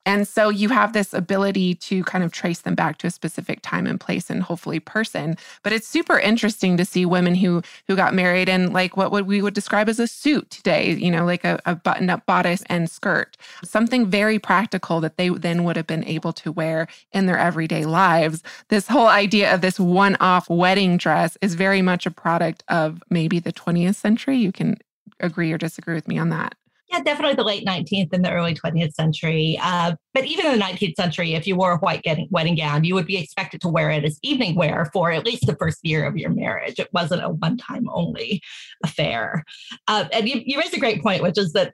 And 0.06 0.28
so 0.28 0.50
you 0.50 0.70
have 0.70 0.94
this 0.94 1.13
ability 1.13 1.76
to 1.76 2.04
kind 2.04 2.24
of 2.24 2.32
trace 2.32 2.62
them 2.62 2.76
back 2.76 2.98
to 3.00 3.08
a 3.08 3.12
specific 3.12 3.60
time 3.62 3.88
and 3.88 4.00
place 4.00 4.30
and 4.30 4.44
hopefully 4.44 4.80
person. 4.80 5.38
But 5.63 5.74
it's 5.74 5.88
super 5.88 6.20
interesting 6.20 6.78
to 6.78 6.86
see 6.86 7.06
women 7.06 7.36
who 7.36 7.62
who 7.88 7.96
got 7.96 8.13
married 8.13 8.50
in 8.50 8.74
like 8.74 8.98
what 8.98 9.12
would 9.12 9.28
we 9.28 9.42
would 9.42 9.54
describe 9.54 9.88
as 9.88 10.00
a 10.00 10.08
suit 10.08 10.50
today, 10.50 10.92
you 10.94 11.10
know, 11.10 11.26
like 11.26 11.44
a, 11.44 11.60
a 11.66 11.76
button-up 11.76 12.26
bodice 12.26 12.63
and 12.68 12.89
skirt. 12.89 13.38
Something 13.63 14.06
very 14.10 14.39
practical 14.39 15.00
that 15.02 15.18
they 15.18 15.30
then 15.30 15.63
would 15.63 15.78
have 15.78 15.88
been 15.88 16.06
able 16.06 16.34
to 16.34 16.52
wear 16.52 16.88
in 17.12 17.26
their 17.26 17.38
everyday 17.38 17.86
lives. 17.86 18.44
This 18.68 18.88
whole 18.88 19.08
idea 19.08 19.54
of 19.54 19.62
this 19.62 19.80
one-off 19.80 20.50
wedding 20.50 20.98
dress 20.98 21.38
is 21.42 21.56
very 21.56 21.82
much 21.82 22.06
a 22.06 22.12
product 22.12 22.63
of 22.68 23.02
maybe 23.10 23.39
the 23.39 23.54
20th 23.54 23.96
century. 23.96 24.38
You 24.38 24.52
can 24.52 24.78
agree 25.20 25.52
or 25.52 25.58
disagree 25.58 25.96
with 25.96 26.08
me 26.08 26.18
on 26.18 26.30
that. 26.30 26.56
Yeah, 26.89 27.02
definitely 27.02 27.36
the 27.36 27.43
late 27.43 27.65
19th 27.65 28.13
and 28.13 28.24
the 28.24 28.32
early 28.32 28.54
20th 28.54 28.93
century. 28.93 29.58
Uh, 29.62 29.96
but 30.13 30.26
even 30.26 30.46
in 30.46 30.60
the 30.60 30.63
19th 30.63 30.96
century, 30.96 31.34
if 31.34 31.48
you 31.48 31.56
wore 31.56 31.72
a 31.72 31.78
white 31.78 32.06
wedding 32.30 32.56
gown, 32.56 32.84
you 32.84 32.93
would 32.93 33.08
be 33.08 33.17
expected 33.17 33.62
to 33.62 33.69
wear 33.69 33.89
it 33.89 34.04
as 34.04 34.19
evening 34.22 34.56
wear 34.56 34.89
for 34.93 35.12
at 35.12 35.26
least 35.26 35.48
the 35.48 35.56
first 35.56 35.80
year 35.82 36.06
of 36.06 36.17
your 36.17 36.30
marriage. 36.30 36.80
It 36.80 36.89
wasn't 36.93 37.24
a 37.24 37.30
one 37.30 37.58
time 37.58 37.88
only 37.91 38.41
affair. 38.84 39.43
Uh, 39.88 40.06
and 40.12 40.30
you, 40.30 40.41
you 40.46 40.60
raised 40.60 40.76
a 40.76 40.80
great 40.80 41.02
point, 41.02 41.24
which 41.24 41.38
is 41.38 41.54
that 41.54 41.74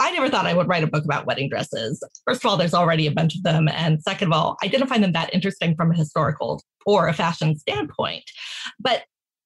I 0.00 0.10
never 0.12 0.28
thought 0.28 0.46
I 0.46 0.54
would 0.54 0.68
write 0.68 0.84
a 0.84 0.88
book 0.88 1.04
about 1.04 1.26
wedding 1.26 1.48
dresses. 1.48 2.02
First 2.26 2.44
of 2.44 2.50
all, 2.50 2.56
there's 2.56 2.74
already 2.74 3.06
a 3.06 3.12
bunch 3.12 3.34
of 3.34 3.42
them. 3.42 3.68
And 3.68 4.02
second 4.02 4.28
of 4.28 4.32
all, 4.32 4.56
I 4.62 4.68
didn't 4.68 4.88
find 4.88 5.02
them 5.02 5.12
that 5.12 5.34
interesting 5.34 5.76
from 5.76 5.90
a 5.90 5.96
historical 5.96 6.62
or 6.86 7.08
a 7.08 7.12
fashion 7.12 7.56
standpoint. 7.56 8.24
But 8.80 9.02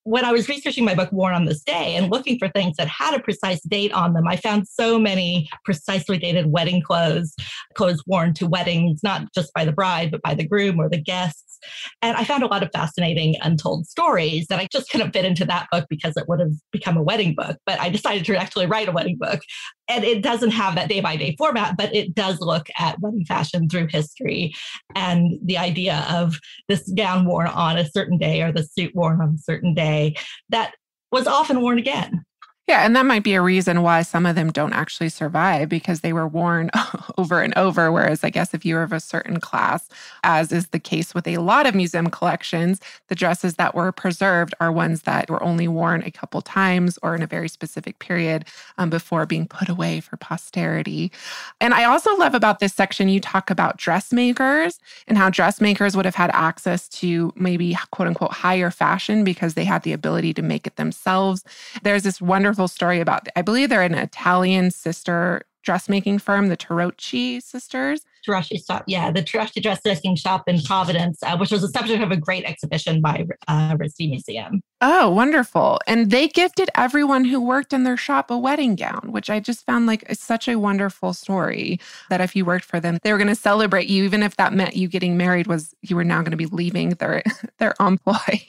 when 0.07 0.25
I 0.25 0.31
was 0.31 0.49
researching 0.49 0.85
my 0.85 0.95
book, 0.95 1.11
Worn 1.11 1.35
on 1.35 1.47
This 1.47 1.64
Day, 1.64 1.97
and 1.97 2.12
looking 2.12 2.38
for 2.38 2.49
things 2.49 2.77
that 2.77 2.87
had 2.87 3.12
a 3.12 3.21
precise 3.21 3.61
date 3.62 3.92
on 3.92 4.12
them, 4.12 4.29
I 4.29 4.37
found 4.37 4.69
so 4.69 5.01
many 5.01 5.49
precisely 5.64 6.16
dated 6.16 6.47
wedding 6.47 6.81
clothes, 6.81 7.35
clothes 7.75 8.05
worn 8.07 8.33
to 8.35 8.47
weddings, 8.47 9.03
not 9.03 9.33
just 9.35 9.53
by 9.53 9.64
the 9.64 9.73
bride, 9.73 10.12
but 10.12 10.23
by 10.23 10.35
the 10.35 10.47
groom 10.47 10.79
or 10.79 10.88
the 10.88 11.03
guests. 11.03 11.59
And 12.03 12.16
I 12.16 12.23
found 12.23 12.45
a 12.45 12.47
lot 12.47 12.62
of 12.62 12.71
fascinating 12.73 13.35
untold 13.42 13.88
stories 13.88 14.47
that 14.47 14.61
I 14.61 14.69
just 14.71 14.90
couldn't 14.90 15.11
fit 15.11 15.25
into 15.25 15.45
that 15.47 15.66
book 15.73 15.87
because 15.90 16.16
it 16.16 16.29
would 16.29 16.38
have 16.38 16.53
become 16.71 16.97
a 16.97 17.03
wedding 17.03 17.35
book. 17.35 17.57
But 17.66 17.81
I 17.81 17.88
decided 17.88 18.25
to 18.27 18.37
actually 18.37 18.66
write 18.66 18.88
a 18.88 18.92
wedding 18.92 19.16
book. 19.19 19.40
And 19.88 20.05
it 20.05 20.22
doesn't 20.22 20.51
have 20.51 20.75
that 20.75 20.88
day 20.88 21.01
by 21.01 21.16
day 21.16 21.37
format, 21.38 21.77
but 21.77 21.94
it 21.94 22.14
does 22.14 22.40
look 22.40 22.68
at 22.79 23.01
wedding 23.01 23.25
fashion 23.25 23.68
through 23.68 23.87
history 23.87 24.53
and 24.94 25.38
the 25.44 25.59
idea 25.59 26.05
of 26.11 26.40
this 26.68 26.92
gown 26.96 27.25
worn 27.25 27.46
on 27.46 27.79
a 27.79 27.88
certain 27.88 28.18
day 28.18 28.42
or 28.42 28.51
the 28.51 28.64
suit 28.64 28.94
worn 28.94 29.20
on 29.20 29.37
a 29.37 29.38
certain 29.38 29.75
day 29.75 30.16
that 30.49 30.75
was 31.12 31.27
often 31.27 31.61
worn 31.61 31.79
again. 31.79 32.26
Yeah, 32.68 32.85
and 32.85 32.96
that 32.96 33.07
might 33.07 33.22
be 33.22 33.35
a 33.35 33.42
reason 33.42 33.83
why 33.83 34.02
some 34.02 34.26
of 34.26 34.35
them 34.35 34.50
don't 34.50 34.72
actually 34.72 35.09
survive 35.09 35.68
because 35.68 36.00
they 36.00 36.12
were 36.12 36.26
worn 36.26 36.68
over 37.18 37.40
and 37.40 37.57
over. 37.57 37.92
Whereas, 37.92 38.24
I 38.24 38.31
guess 38.31 38.55
if 38.55 38.64
you're 38.64 38.83
of 38.83 38.92
a 38.92 38.98
certain 38.98 39.38
class, 39.38 39.88
as 40.24 40.50
is 40.50 40.66
the 40.68 40.81
case 40.81 41.14
with 41.14 41.29
a 41.29 41.37
lot 41.38 41.66
of 41.68 41.76
museum 41.76 42.11
collections, 42.11 42.81
the 43.07 43.14
dresses 43.14 43.55
that 43.55 43.76
were 43.76 43.92
preserved 43.92 44.52
are 44.59 44.72
ones 44.72 45.02
that 45.02 45.31
were 45.31 45.40
only 45.44 45.68
worn 45.68 46.02
a 46.02 46.11
couple 46.11 46.42
times 46.42 46.98
or 47.05 47.14
in 47.14 47.22
a 47.22 47.26
very 47.29 47.48
specific 47.48 48.00
period 48.00 48.46
um, 48.79 48.90
before 48.90 49.26
being 49.26 49.46
put 49.46 49.68
away 49.68 50.00
for 50.00 50.16
posterity. 50.16 51.12
And 51.61 51.72
I 51.72 51.85
also 51.85 52.16
love 52.16 52.35
about 52.35 52.59
this 52.59 52.74
section, 52.74 53.09
you 53.09 53.20
talk 53.20 53.48
about 53.48 53.76
dressmakers 53.76 54.81
and 55.07 55.16
how 55.16 55.31
dressmakers 55.31 55.94
would 55.94 56.05
have 56.05 56.16
had 56.16 56.31
access 56.35 56.88
to 56.88 57.33
maybe 57.37 57.76
quote 57.92 58.09
unquote 58.09 58.33
higher 58.33 58.72
fashion 58.72 59.22
because 59.22 59.55
they 59.55 59.64
had 59.64 59.85
the 59.85 59.92
ability 59.92 60.35
to 60.35 60.42
make 60.42 60.66
it 60.66 60.74
themselves. 60.74 61.44
There's 61.85 62.02
this 62.02 62.20
wonderful 62.20 62.56
wonderful 62.57 62.69
story 62.69 63.01
about, 63.01 63.29
I 63.37 63.42
believe 63.42 63.69
they're 63.69 63.83
an 63.83 63.95
Italian 63.95 64.71
sister 64.71 65.42
dressmaking 65.62 66.19
firm, 66.19 66.49
the 66.49 66.57
Tirocchi 66.57 67.42
sisters. 67.42 68.07
Tirocchi 68.27 68.64
shop, 68.64 68.85
yeah, 68.87 69.11
the 69.11 69.23
Tirocchi 69.23 69.61
dressmaking 69.61 70.16
shop 70.16 70.49
in 70.49 70.62
Providence, 70.62 71.23
uh, 71.23 71.37
which 71.37 71.51
was 71.51 71.61
the 71.61 71.69
subject 71.69 72.03
of 72.03 72.11
a 72.11 72.16
great 72.16 72.45
exhibition 72.45 73.03
by 73.03 73.27
uh, 73.47 73.77
RISD 73.77 74.09
Museum. 74.09 74.62
Oh, 74.81 75.11
wonderful! 75.11 75.81
And 75.87 76.11
they 76.11 76.29
gifted 76.29 76.71
everyone 76.75 77.27
who 77.27 77.40
worked 77.42 77.75
in 77.75 77.85
their 77.85 77.99
shop 77.99 78.31
a 78.31 78.38
wedding 78.38 78.75
gown, 78.75 79.11
which 79.11 79.29
I 79.29 79.38
just 79.38 79.66
found 79.66 79.87
like 79.87 80.07
such 80.14 80.49
a 80.49 80.57
wonderful 80.57 81.12
story. 81.12 81.79
That 82.09 82.23
if 82.23 82.35
you 82.35 82.47
worked 82.47 82.64
for 82.64 82.81
them, 82.81 82.99
they 83.03 83.12
were 83.12 83.19
going 83.19 83.29
to 83.29 83.35
celebrate 83.35 83.88
you, 83.88 84.05
even 84.05 84.23
if 84.23 84.37
that 84.37 84.55
meant 84.55 84.77
you 84.77 84.88
getting 84.88 85.16
married 85.19 85.47
was 85.47 85.75
you 85.83 85.97
were 85.97 86.05
now 86.05 86.21
going 86.21 86.31
to 86.31 86.37
be 86.38 86.47
leaving 86.47 86.90
their 86.90 87.23
their 87.59 87.75
employ. 87.81 88.40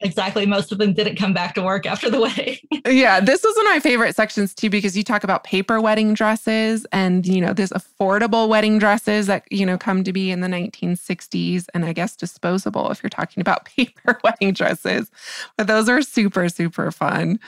Exactly. 0.00 0.46
Most 0.46 0.70
of 0.70 0.78
them 0.78 0.92
didn't 0.92 1.16
come 1.16 1.32
back 1.32 1.54
to 1.56 1.62
work 1.62 1.84
after 1.84 2.08
the 2.08 2.20
wedding. 2.22 2.58
yeah, 2.86 3.18
this 3.18 3.42
was 3.42 3.56
one 3.56 3.66
of 3.66 3.72
my 3.72 3.80
favorite 3.80 4.14
sections 4.14 4.54
too 4.54 4.70
because 4.70 4.96
you 4.96 5.02
talk 5.02 5.24
about 5.24 5.42
paper 5.42 5.80
wedding 5.80 6.14
dresses 6.14 6.86
and 6.92 7.26
you 7.26 7.40
know 7.40 7.52
there's 7.52 7.70
affordable 7.70 8.48
wedding 8.48 8.78
dresses 8.78 9.26
that 9.26 9.44
you 9.50 9.66
know 9.66 9.76
come 9.76 10.04
to 10.04 10.12
be 10.12 10.30
in 10.30 10.40
the 10.40 10.48
1960s 10.48 11.66
and 11.74 11.84
I 11.84 11.92
guess 11.92 12.14
disposable 12.14 12.90
if 12.90 13.02
you're 13.02 13.10
talking 13.10 13.40
about 13.40 13.64
paper 13.76 14.20
wedding 14.22 14.52
dresses. 14.52 15.10
But 15.56 15.66
those 15.66 15.88
are 15.88 16.00
super 16.02 16.48
super 16.48 16.92
fun. 16.92 17.40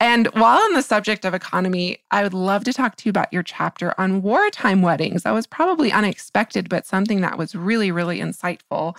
And 0.00 0.26
while 0.34 0.58
on 0.58 0.72
the 0.72 0.82
subject 0.82 1.24
of 1.24 1.32
economy, 1.32 1.98
I 2.10 2.24
would 2.24 2.34
love 2.34 2.64
to 2.64 2.72
talk 2.72 2.96
to 2.96 3.02
you 3.06 3.10
about 3.10 3.32
your 3.32 3.44
chapter 3.44 3.94
on 4.00 4.20
wartime 4.20 4.82
weddings. 4.82 5.22
That 5.22 5.30
was 5.30 5.46
probably 5.46 5.92
unexpected, 5.92 6.68
but 6.68 6.84
something 6.84 7.20
that 7.20 7.38
was 7.38 7.54
really, 7.54 7.92
really 7.92 8.18
insightful. 8.18 8.96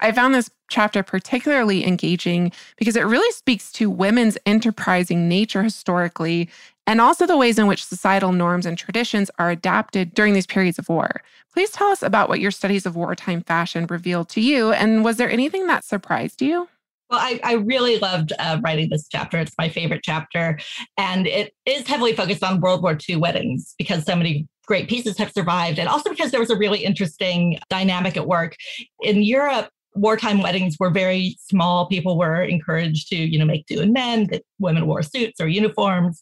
I 0.00 0.12
found 0.12 0.34
this 0.34 0.50
chapter 0.68 1.02
particularly 1.02 1.86
engaging 1.86 2.52
because 2.76 2.96
it 2.96 3.06
really 3.06 3.30
speaks 3.32 3.72
to 3.72 3.90
women's 3.90 4.36
enterprising 4.46 5.28
nature 5.28 5.62
historically 5.62 6.48
and 6.86 7.00
also 7.00 7.26
the 7.26 7.36
ways 7.36 7.58
in 7.58 7.66
which 7.66 7.84
societal 7.84 8.32
norms 8.32 8.66
and 8.66 8.78
traditions 8.78 9.30
are 9.38 9.50
adapted 9.50 10.14
during 10.14 10.34
these 10.34 10.46
periods 10.46 10.78
of 10.78 10.88
war. 10.88 11.20
Please 11.52 11.70
tell 11.70 11.88
us 11.88 12.02
about 12.02 12.28
what 12.28 12.40
your 12.40 12.50
studies 12.50 12.86
of 12.86 12.94
wartime 12.94 13.42
fashion 13.42 13.86
revealed 13.86 14.28
to 14.28 14.40
you, 14.40 14.72
and 14.72 15.04
was 15.04 15.16
there 15.16 15.30
anything 15.30 15.66
that 15.66 15.84
surprised 15.84 16.40
you? 16.40 16.68
Well, 17.10 17.20
I, 17.20 17.40
I 17.44 17.52
really 17.54 17.98
loved 17.98 18.32
uh, 18.38 18.60
writing 18.62 18.88
this 18.90 19.06
chapter. 19.10 19.38
It's 19.38 19.54
my 19.58 19.68
favorite 19.68 20.00
chapter. 20.02 20.58
And 20.96 21.26
it 21.28 21.52
is 21.64 21.86
heavily 21.86 22.12
focused 22.14 22.42
on 22.42 22.60
World 22.60 22.82
War 22.82 22.98
II 23.08 23.16
weddings 23.16 23.76
because 23.78 24.04
so 24.04 24.16
many 24.16 24.48
great 24.66 24.88
pieces 24.88 25.16
have 25.18 25.30
survived. 25.30 25.78
And 25.78 25.88
also 25.88 26.10
because 26.10 26.32
there 26.32 26.40
was 26.40 26.50
a 26.50 26.56
really 26.56 26.84
interesting 26.84 27.60
dynamic 27.70 28.16
at 28.16 28.26
work. 28.26 28.56
In 29.02 29.22
Europe, 29.22 29.68
wartime 29.96 30.42
weddings 30.42 30.76
were 30.78 30.90
very 30.90 31.36
small. 31.40 31.86
People 31.88 32.18
were 32.18 32.42
encouraged 32.42 33.08
to, 33.08 33.16
you 33.16 33.38
know, 33.38 33.44
make 33.44 33.66
do 33.66 33.80
and 33.80 33.92
mend. 33.92 34.30
That 34.30 34.42
women 34.58 34.86
wore 34.86 35.02
suits 35.02 35.40
or 35.40 35.48
uniforms. 35.48 36.18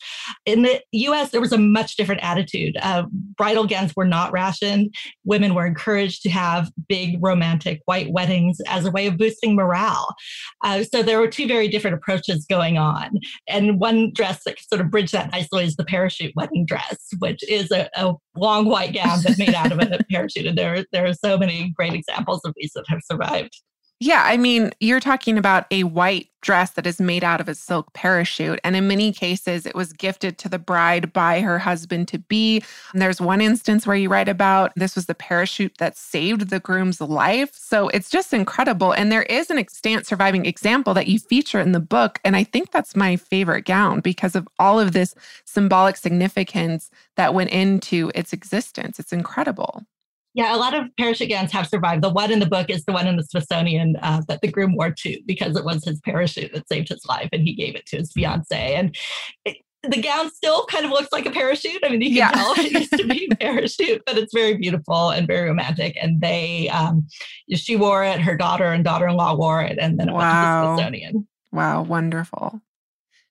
In 0.46 0.62
the 0.62 0.80
U.S., 0.92 1.30
there 1.30 1.40
was 1.40 1.52
a 1.52 1.58
much 1.58 1.96
different 1.96 2.22
attitude. 2.22 2.76
Uh, 2.80 3.04
bridal 3.36 3.66
gowns 3.66 3.94
were 3.96 4.04
not 4.04 4.32
rationed. 4.32 4.94
Women 5.24 5.54
were 5.54 5.66
encouraged 5.66 6.22
to 6.22 6.30
have 6.30 6.70
big 6.88 7.18
romantic 7.20 7.80
white 7.84 8.10
weddings 8.12 8.58
as 8.66 8.84
a 8.84 8.90
way 8.90 9.06
of 9.06 9.16
boosting 9.16 9.54
morale. 9.54 10.14
Uh, 10.62 10.84
so 10.84 11.02
there 11.02 11.18
were 11.18 11.28
two 11.28 11.46
very 11.46 11.68
different 11.68 11.96
approaches 11.96 12.46
going 12.46 12.78
on. 12.78 13.18
And 13.48 13.80
one 13.80 14.12
dress 14.12 14.42
that 14.44 14.58
sort 14.60 14.80
of 14.80 14.90
bridged 14.90 15.12
that 15.12 15.32
nicely 15.32 15.64
is 15.64 15.76
the 15.76 15.84
parachute 15.84 16.32
wedding 16.36 16.66
dress, 16.66 16.98
which 17.18 17.48
is 17.48 17.70
a, 17.70 17.88
a 17.96 18.14
long 18.36 18.66
white 18.66 18.94
gown 18.94 19.20
that's 19.22 19.38
made 19.38 19.54
out 19.54 19.72
of 19.72 19.78
a 19.78 19.98
parachute. 20.10 20.46
And 20.46 20.58
there, 20.58 20.84
there 20.92 21.06
are 21.06 21.14
so 21.14 21.38
many 21.38 21.72
great 21.76 21.94
examples 21.94 22.40
of 22.44 22.54
these 22.56 22.72
that 22.74 22.84
have 22.88 23.00
survived. 23.04 23.60
Yeah, 24.04 24.22
I 24.26 24.36
mean, 24.36 24.70
you're 24.80 25.00
talking 25.00 25.38
about 25.38 25.64
a 25.70 25.84
white 25.84 26.28
dress 26.42 26.72
that 26.72 26.86
is 26.86 27.00
made 27.00 27.24
out 27.24 27.40
of 27.40 27.48
a 27.48 27.54
silk 27.54 27.90
parachute. 27.94 28.60
And 28.62 28.76
in 28.76 28.86
many 28.86 29.12
cases, 29.12 29.64
it 29.64 29.74
was 29.74 29.94
gifted 29.94 30.36
to 30.40 30.48
the 30.50 30.58
bride 30.58 31.10
by 31.14 31.40
her 31.40 31.58
husband 31.58 32.08
to 32.08 32.18
be. 32.18 32.62
There's 32.92 33.18
one 33.18 33.40
instance 33.40 33.86
where 33.86 33.96
you 33.96 34.10
write 34.10 34.28
about 34.28 34.74
this 34.76 34.94
was 34.94 35.06
the 35.06 35.14
parachute 35.14 35.78
that 35.78 35.96
saved 35.96 36.50
the 36.50 36.60
groom's 36.60 37.00
life. 37.00 37.54
So 37.54 37.88
it's 37.88 38.10
just 38.10 38.34
incredible. 38.34 38.92
And 38.92 39.10
there 39.10 39.22
is 39.22 39.48
an 39.48 39.56
extant 39.56 40.06
surviving 40.06 40.44
example 40.44 40.92
that 40.92 41.06
you 41.08 41.18
feature 41.18 41.60
in 41.60 41.72
the 41.72 41.80
book. 41.80 42.20
And 42.26 42.36
I 42.36 42.44
think 42.44 42.72
that's 42.72 42.94
my 42.94 43.16
favorite 43.16 43.64
gown 43.64 44.00
because 44.00 44.34
of 44.36 44.46
all 44.58 44.78
of 44.78 44.92
this 44.92 45.14
symbolic 45.46 45.96
significance 45.96 46.90
that 47.16 47.32
went 47.32 47.48
into 47.48 48.12
its 48.14 48.34
existence. 48.34 48.98
It's 48.98 49.14
incredible. 49.14 49.86
Yeah, 50.34 50.54
a 50.54 50.58
lot 50.58 50.74
of 50.74 50.88
parachute 50.98 51.30
gowns 51.30 51.52
have 51.52 51.68
survived. 51.68 52.02
The 52.02 52.10
one 52.10 52.32
in 52.32 52.40
the 52.40 52.46
book 52.46 52.68
is 52.68 52.84
the 52.84 52.92
one 52.92 53.06
in 53.06 53.16
the 53.16 53.22
Smithsonian 53.22 53.96
uh, 54.02 54.22
that 54.26 54.40
the 54.40 54.48
groom 54.48 54.74
wore 54.74 54.90
too, 54.90 55.18
because 55.26 55.56
it 55.56 55.64
was 55.64 55.84
his 55.84 56.00
parachute 56.00 56.52
that 56.52 56.68
saved 56.68 56.88
his 56.88 57.06
life, 57.06 57.28
and 57.32 57.42
he 57.42 57.54
gave 57.54 57.76
it 57.76 57.86
to 57.86 57.98
his 57.98 58.12
fiance. 58.12 58.74
And 58.74 58.96
it, 59.44 59.58
the 59.88 60.00
gown 60.00 60.30
still 60.32 60.64
kind 60.66 60.84
of 60.84 60.90
looks 60.90 61.12
like 61.12 61.26
a 61.26 61.30
parachute. 61.30 61.82
I 61.84 61.90
mean, 61.90 62.00
you 62.00 62.08
can 62.08 62.16
yeah. 62.16 62.30
tell 62.30 62.54
it 62.56 62.72
used 62.72 62.96
to 62.96 63.06
be 63.06 63.28
a 63.30 63.36
parachute, 63.40 64.02
but 64.06 64.18
it's 64.18 64.34
very 64.34 64.56
beautiful 64.56 65.10
and 65.10 65.26
very 65.26 65.48
romantic. 65.48 65.96
And 66.00 66.20
they, 66.20 66.68
um, 66.70 67.06
she 67.54 67.76
wore 67.76 68.04
it, 68.04 68.20
her 68.20 68.36
daughter 68.36 68.72
and 68.72 68.82
daughter-in-law 68.82 69.36
wore 69.36 69.62
it, 69.62 69.78
and 69.78 69.98
then 69.98 70.08
it 70.08 70.12
wow. 70.12 70.18
went 70.18 70.32
to 70.32 70.66
the 70.66 70.76
Smithsonian. 70.76 71.28
Wow, 71.52 71.82
wonderful. 71.82 72.60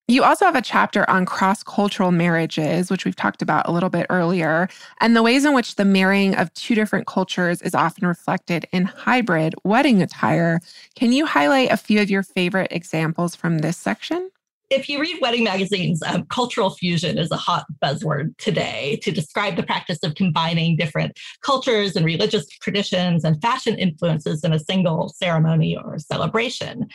You 0.10 0.24
also 0.24 0.44
have 0.44 0.56
a 0.56 0.62
chapter 0.62 1.10
on 1.10 1.26
cross 1.26 1.63
cultural 1.63 2.12
marriages, 2.12 2.92
which 2.92 3.06
we've 3.06 3.16
talked 3.16 3.42
about 3.42 3.70
a 3.70 3.72
little 3.72 3.89
bit 3.89 4.06
earlier, 4.10 4.68
and 5.00 5.16
the 5.16 5.24
ways 5.24 5.46
in 5.46 5.54
which 5.54 5.76
the 5.76 5.86
marrying 5.86 6.36
of 6.36 6.54
two 6.56 6.76
different 6.76 7.08
cultures 7.08 7.62
is 7.62 7.74
often 7.74 8.06
reflected 8.06 8.66
in 8.74 8.84
hybrid 8.84 9.56
wedding 9.63 10.02
attire. 10.02 10.60
Can 10.96 11.13
you 11.13 11.26
highlight 11.26 11.72
a 11.72 11.78
few 11.78 12.02
of 12.02 12.10
your 12.10 12.22
favorite 12.24 12.72
examples 12.72 13.34
from 13.34 13.60
this 13.60 13.78
section? 13.78 14.30
If 14.74 14.90
you 14.90 15.00
read 15.00 15.20
wedding 15.22 15.44
magazines, 15.44 16.02
um, 16.04 16.26
cultural 16.26 16.72
fusion 16.72 17.18
is 17.18 17.32
a 17.32 17.38
hot 17.38 17.66
buzzword 17.84 18.36
today 18.38 19.00
to 19.04 19.12
describe 19.12 19.56
the 19.56 19.64
practice 19.64 20.00
of 20.04 20.16
combining 20.16 20.76
different 20.76 21.18
cultures 21.44 21.96
and 21.96 22.06
religious 22.06 22.48
traditions 22.48 23.24
and 23.24 23.42
fashion 23.42 23.78
influences 23.78 24.44
in 24.44 24.52
a 24.52 24.60
single 24.60 25.10
ceremony 25.10 25.78
or 25.78 26.00
celebration. 26.00 26.88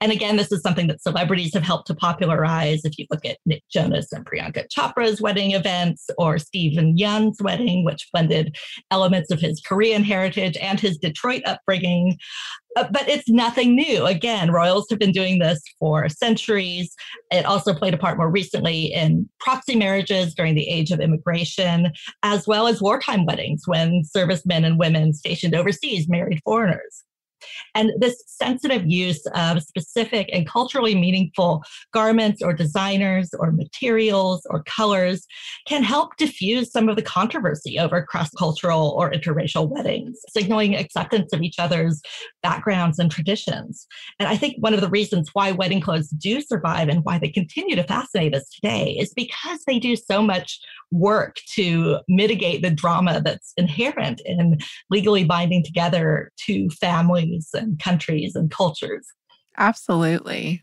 And 0.00 0.10
again, 0.10 0.36
this 0.36 0.50
is 0.50 0.60
something 0.60 0.88
that 0.88 1.02
celebrities 1.02 1.54
have 1.54 1.62
helped 1.62 1.86
to 1.86 1.94
popularize. 1.94 2.84
If 2.84 2.98
you 2.98 3.06
look 3.10 3.24
at 3.24 3.38
Nick 3.46 3.62
Jonas 3.70 4.12
and 4.12 4.26
Priyanka 4.26 4.66
Chopra's 4.68 5.20
wedding 5.20 5.52
events, 5.52 6.10
or 6.18 6.38
Steven 6.38 6.96
Yeun's 6.96 7.40
wedding, 7.40 7.84
which 7.84 8.08
blended 8.12 8.56
elements 8.90 9.30
of 9.30 9.40
his 9.40 9.60
Korean 9.60 10.02
heritage 10.02 10.56
and 10.60 10.80
his 10.80 10.98
Detroit 10.98 11.42
upbringing. 11.46 12.18
Uh, 12.76 12.86
but 12.92 13.08
it's 13.08 13.28
nothing 13.28 13.74
new. 13.74 14.06
Again, 14.06 14.50
royals 14.50 14.86
have 14.90 14.98
been 14.98 15.12
doing 15.12 15.38
this 15.38 15.60
for 15.78 16.08
centuries. 16.08 16.94
It 17.30 17.44
also 17.44 17.74
played 17.74 17.94
a 17.94 17.98
part 17.98 18.16
more 18.16 18.30
recently 18.30 18.92
in 18.92 19.28
proxy 19.40 19.76
marriages 19.76 20.34
during 20.34 20.54
the 20.54 20.68
age 20.68 20.90
of 20.90 21.00
immigration, 21.00 21.92
as 22.22 22.46
well 22.46 22.68
as 22.68 22.80
wartime 22.80 23.26
weddings 23.26 23.62
when 23.66 24.04
servicemen 24.04 24.64
and 24.64 24.78
women 24.78 25.12
stationed 25.12 25.54
overseas 25.54 26.08
married 26.08 26.40
foreigners. 26.44 27.04
And 27.74 27.92
this 27.98 28.22
sensitive 28.26 28.86
use 28.86 29.24
of 29.34 29.62
specific 29.62 30.28
and 30.32 30.46
culturally 30.46 30.94
meaningful 30.94 31.62
garments 31.92 32.42
or 32.42 32.52
designers 32.52 33.30
or 33.38 33.52
materials 33.52 34.46
or 34.50 34.62
colors 34.64 35.26
can 35.66 35.82
help 35.82 36.16
diffuse 36.16 36.72
some 36.72 36.88
of 36.88 36.96
the 36.96 37.02
controversy 37.02 37.78
over 37.78 38.02
cross 38.02 38.30
cultural 38.30 38.94
or 38.96 39.10
interracial 39.10 39.68
weddings, 39.68 40.18
signaling 40.28 40.76
acceptance 40.76 41.32
of 41.32 41.42
each 41.42 41.58
other's 41.58 42.00
backgrounds 42.42 42.98
and 42.98 43.10
traditions. 43.10 43.86
And 44.18 44.28
I 44.28 44.36
think 44.36 44.56
one 44.58 44.74
of 44.74 44.80
the 44.80 44.88
reasons 44.88 45.30
why 45.32 45.52
wedding 45.52 45.80
clothes 45.80 46.08
do 46.08 46.40
survive 46.40 46.88
and 46.88 47.04
why 47.04 47.18
they 47.18 47.28
continue 47.28 47.76
to 47.76 47.84
fascinate 47.84 48.34
us 48.34 48.48
today 48.48 48.96
is 48.98 49.12
because 49.14 49.60
they 49.66 49.78
do 49.78 49.96
so 49.96 50.22
much 50.22 50.60
work 50.92 51.36
to 51.54 51.98
mitigate 52.08 52.62
the 52.62 52.70
drama 52.70 53.20
that's 53.24 53.52
inherent 53.56 54.20
in 54.24 54.58
legally 54.90 55.24
binding 55.24 55.62
together 55.62 56.32
two 56.36 56.68
families 56.70 57.29
and 57.54 57.78
countries 57.78 58.34
and 58.34 58.50
cultures. 58.50 59.06
Absolutely. 59.56 60.62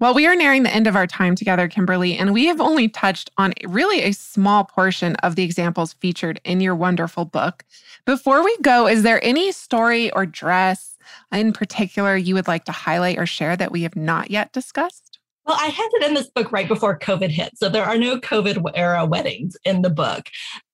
Well, 0.00 0.14
we 0.14 0.26
are 0.26 0.34
nearing 0.34 0.62
the 0.62 0.74
end 0.74 0.86
of 0.86 0.96
our 0.96 1.06
time 1.06 1.34
together, 1.34 1.68
Kimberly, 1.68 2.16
and 2.16 2.32
we 2.32 2.46
have 2.46 2.58
only 2.58 2.88
touched 2.88 3.30
on 3.36 3.52
really 3.66 4.00
a 4.00 4.12
small 4.12 4.64
portion 4.64 5.14
of 5.16 5.36
the 5.36 5.42
examples 5.42 5.92
featured 5.92 6.40
in 6.42 6.62
your 6.62 6.74
wonderful 6.74 7.26
book. 7.26 7.64
Before 8.06 8.42
we 8.42 8.56
go, 8.62 8.88
is 8.88 9.02
there 9.02 9.22
any 9.22 9.52
story 9.52 10.10
or 10.12 10.24
dress 10.24 10.96
in 11.30 11.52
particular 11.52 12.16
you 12.16 12.34
would 12.34 12.48
like 12.48 12.64
to 12.64 12.72
highlight 12.72 13.18
or 13.18 13.26
share 13.26 13.58
that 13.58 13.72
we 13.72 13.82
have 13.82 13.94
not 13.94 14.30
yet 14.30 14.54
discussed? 14.54 15.18
Well, 15.46 15.58
I 15.60 15.66
handed 15.66 16.08
in 16.08 16.14
this 16.14 16.30
book 16.30 16.52
right 16.52 16.68
before 16.68 16.98
COVID 16.98 17.30
hit. 17.30 17.58
So 17.58 17.68
there 17.68 17.84
are 17.84 17.98
no 17.98 18.18
COVID 18.18 18.70
era 18.74 19.04
weddings 19.04 19.56
in 19.64 19.82
the 19.82 19.90
book. 19.90 20.28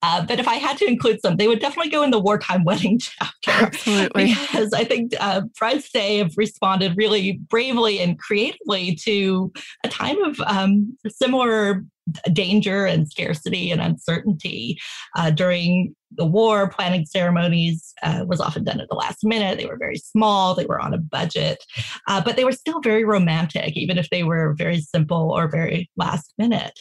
Uh, 0.06 0.24
but 0.24 0.38
if 0.38 0.46
I 0.46 0.54
had 0.54 0.76
to 0.78 0.86
include 0.86 1.20
some, 1.20 1.36
they 1.36 1.48
would 1.48 1.58
definitely 1.58 1.90
go 1.90 2.04
in 2.04 2.12
the 2.12 2.20
wartime 2.20 2.62
wedding 2.64 3.00
chapter. 3.00 3.50
Absolutely. 3.50 4.26
Because 4.26 4.72
I 4.72 4.84
think 4.84 5.12
uh, 5.18 5.42
Brides 5.58 5.86
Today 5.86 6.18
have 6.18 6.32
responded 6.36 6.96
really 6.96 7.40
bravely 7.50 7.98
and 7.98 8.16
creatively 8.16 8.94
to 9.02 9.52
a 9.84 9.88
time 9.88 10.22
of 10.22 10.38
um, 10.46 10.96
similar 11.08 11.84
danger 12.32 12.86
and 12.86 13.08
scarcity 13.08 13.70
and 13.70 13.80
uncertainty. 13.80 14.78
Uh, 15.16 15.30
during 15.30 15.94
the 16.12 16.24
war 16.24 16.68
planning 16.68 17.04
ceremonies 17.04 17.92
uh, 18.02 18.24
was 18.26 18.40
often 18.40 18.64
done 18.64 18.80
at 18.80 18.88
the 18.88 18.94
last 18.94 19.18
minute. 19.24 19.58
They 19.58 19.66
were 19.66 19.76
very 19.76 19.98
small. 19.98 20.54
They 20.54 20.66
were 20.66 20.80
on 20.80 20.94
a 20.94 20.98
budget. 20.98 21.64
Uh, 22.06 22.22
but 22.22 22.36
they 22.36 22.44
were 22.44 22.52
still 22.52 22.80
very 22.80 23.04
romantic 23.04 23.76
even 23.76 23.98
if 23.98 24.08
they 24.10 24.22
were 24.22 24.54
very 24.56 24.80
simple 24.80 25.32
or 25.36 25.48
very 25.48 25.90
last 25.96 26.32
minute. 26.38 26.78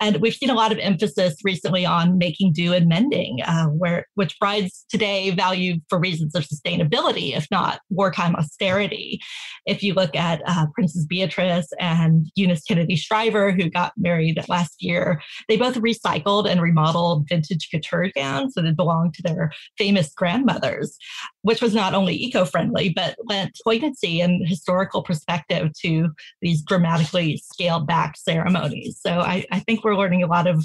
And 0.00 0.18
we've 0.18 0.34
seen 0.34 0.50
a 0.50 0.54
lot 0.54 0.72
of 0.72 0.78
emphasis 0.78 1.36
recently 1.42 1.86
on 1.86 2.18
making 2.18 2.52
do 2.52 2.65
and 2.72 2.88
mending 2.88 3.40
uh, 3.42 3.66
where 3.66 4.06
which 4.14 4.38
brides 4.38 4.84
today 4.88 5.30
value 5.30 5.78
for 5.88 5.98
reasons 5.98 6.34
of 6.34 6.44
sustainability 6.44 7.36
if 7.36 7.46
not 7.50 7.80
wartime 7.90 8.36
austerity 8.36 9.20
if 9.66 9.82
you 9.82 9.94
look 9.94 10.14
at 10.14 10.42
uh, 10.46 10.66
princess 10.74 11.04
beatrice 11.06 11.68
and 11.80 12.30
eunice 12.34 12.62
kennedy 12.62 12.96
shriver 12.96 13.52
who 13.52 13.70
got 13.70 13.92
married 13.96 14.42
last 14.48 14.82
year 14.82 15.20
they 15.48 15.56
both 15.56 15.76
recycled 15.76 16.48
and 16.48 16.60
remodeled 16.60 17.26
vintage 17.28 17.68
couture 17.70 18.10
gowns 18.14 18.54
that 18.54 18.76
belonged 18.76 19.14
to 19.14 19.22
their 19.22 19.52
famous 19.78 20.12
grandmothers, 20.14 20.96
which 21.42 21.62
was 21.62 21.74
not 21.74 21.94
only 21.94 22.14
eco 22.14 22.44
friendly, 22.44 22.90
but 22.90 23.16
lent 23.24 23.56
poignancy 23.64 24.20
and 24.20 24.46
historical 24.46 25.02
perspective 25.02 25.70
to 25.82 26.10
these 26.42 26.62
dramatically 26.62 27.36
scaled 27.38 27.86
back 27.86 28.16
ceremonies. 28.16 28.98
So 29.00 29.20
I, 29.20 29.44
I 29.50 29.60
think 29.60 29.84
we're 29.84 29.96
learning 29.96 30.22
a 30.22 30.28
lot 30.28 30.46
of 30.46 30.64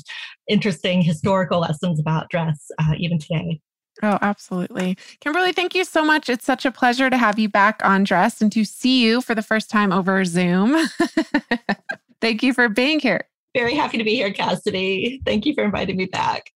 interesting 0.51 1.01
historical 1.01 1.59
lessons 1.59 1.99
about 1.99 2.29
dress 2.29 2.69
uh, 2.77 2.93
even 2.97 3.17
today. 3.17 3.61
Oh, 4.03 4.17
absolutely. 4.21 4.97
Kimberly, 5.19 5.51
thank 5.51 5.75
you 5.75 5.83
so 5.83 6.03
much. 6.03 6.29
It's 6.29 6.45
such 6.45 6.65
a 6.65 6.71
pleasure 6.71 7.09
to 7.09 7.17
have 7.17 7.37
you 7.37 7.49
back 7.49 7.81
on 7.83 8.03
Dressed 8.03 8.41
and 8.41 8.51
to 8.53 8.63
see 8.65 9.03
you 9.03 9.21
for 9.21 9.35
the 9.35 9.41
first 9.41 9.69
time 9.69 9.91
over 9.91 10.23
Zoom. 10.25 10.87
thank 12.21 12.41
you 12.41 12.53
for 12.53 12.69
being 12.69 12.99
here. 12.99 13.27
Very 13.55 13.75
happy 13.75 13.97
to 13.97 14.03
be 14.03 14.15
here, 14.15 14.31
Cassidy. 14.31 15.21
Thank 15.25 15.45
you 15.45 15.53
for 15.53 15.63
inviting 15.63 15.97
me 15.97 16.05
back. 16.05 16.51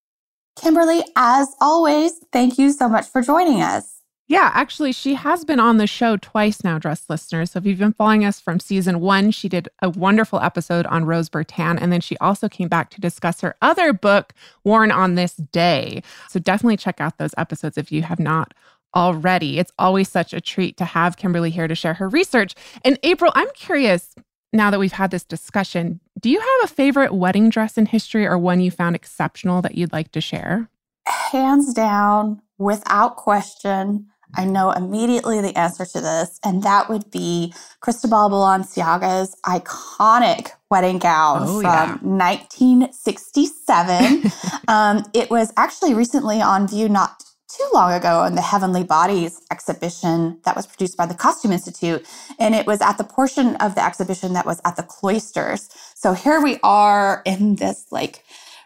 Kimberly, 0.56 1.04
as 1.18 1.54
always, 1.60 2.14
thank 2.32 2.58
you 2.58 2.72
so 2.72 2.88
much 2.88 3.08
for 3.08 3.22
joining 3.22 3.62
us. 3.62 3.95
Yeah, 4.28 4.50
actually, 4.56 4.92
she 4.92 5.14
has 5.14 5.46
been 5.46 5.60
on 5.60 5.78
the 5.78 5.86
show 5.86 6.18
twice 6.18 6.64
now, 6.64 6.80
Dress 6.80 7.06
listeners. 7.10 7.52
So 7.52 7.60
if 7.60 7.66
you've 7.66 7.78
been 7.78 7.94
following 7.94 8.26
us 8.26 8.40
from 8.40 8.60
season 8.60 9.00
one, 9.00 9.30
she 9.30 9.48
did 9.48 9.70
a 9.84 9.90
wonderful 9.92 10.40
episode 10.40 10.88
on 10.88 11.06
Rose 11.06 11.30
Bertin. 11.30 11.78
And 11.78 11.94
then 11.94 12.02
she 12.02 12.18
also 12.18 12.50
came 12.50 12.68
back 12.68 12.90
to 12.92 13.02
discuss 13.02 13.42
her 13.42 13.56
other 13.62 13.94
book, 13.94 14.34
Worn 14.64 14.92
on 14.92 15.14
This 15.14 15.36
Day. 15.36 16.02
So 16.28 16.40
definitely 16.40 16.78
check 16.78 17.00
out 17.00 17.20
those 17.20 17.36
episodes 17.38 17.78
if 17.78 17.92
you 17.92 18.02
have 18.02 18.20
not 18.20 18.56
already. 18.96 19.60
It's 19.60 19.74
always 19.78 20.10
such 20.10 20.34
a 20.34 20.42
treat 20.42 20.76
to 20.78 20.86
have 20.86 21.18
Kimberly 21.18 21.52
here 21.52 21.68
to 21.68 21.76
share 21.76 21.94
her 21.94 22.10
research. 22.10 22.56
And 22.84 22.98
April, 23.04 23.32
I'm 23.36 23.50
curious, 23.54 24.16
now 24.54 24.72
that 24.72 24.80
we've 24.80 24.92
had 24.92 25.12
this 25.12 25.24
discussion, 25.24 26.00
do 26.20 26.32
you 26.32 26.40
have 26.40 26.64
a 26.64 26.74
favorite 26.74 27.14
wedding 27.14 27.52
dress 27.52 27.78
in 27.78 27.86
history 27.86 28.26
or 28.26 28.40
one 28.40 28.60
you 28.60 28.72
found 28.72 28.96
exceptional 28.96 29.62
that 29.62 29.76
you'd 29.76 29.94
like 29.94 30.12
to 30.14 30.22
share? 30.22 30.68
Hands 31.06 31.72
down, 31.74 32.42
without 32.58 33.18
question, 33.18 34.08
I 34.38 34.46
know 34.46 34.72
immediately 34.72 35.42
the 35.42 35.58
answer 35.58 35.86
to 35.86 36.02
this, 36.02 36.40
and 36.44 36.64
that 36.64 36.90
would 36.90 37.10
be 37.12 37.54
Cristobal 37.80 38.30
Balenciaga's 38.30 39.36
iconic 39.46 40.50
wedding 40.70 41.00
gown 41.00 41.44
oh, 41.44 41.62
from 41.62 41.64
yeah. 41.64 41.98
1967. 42.02 44.32
um, 44.68 45.06
it 45.14 45.30
was 45.30 45.54
actually 45.58 45.94
recently 45.94 46.42
on 46.42 46.68
view 46.68 46.90
not 46.90 47.24
too 47.56 47.70
long 47.74 47.94
ago 47.94 48.26
in 48.26 48.36
the 48.36 48.42
Heavenly 48.42 48.84
Bodies 48.84 49.42
exhibition 49.52 50.40
that 50.44 50.56
was 50.56 50.68
produced 50.68 50.98
by 50.98 51.06
the 51.06 51.14
Costume 51.14 51.52
Institute. 51.52 52.06
And 52.40 52.56
it 52.56 52.68
was 52.68 52.82
at 52.82 52.98
the 52.98 53.04
portion 53.04 53.56
of 53.58 53.76
the 53.76 53.86
exhibition 53.86 54.34
that 54.34 54.46
was 54.46 54.62
at 54.66 54.76
the 54.76 54.84
cloisters. 54.84 55.70
So 55.96 56.14
here 56.14 56.42
we 56.42 56.60
are 56.64 57.22
in 57.26 57.56
this 57.56 57.86
like 57.92 58.24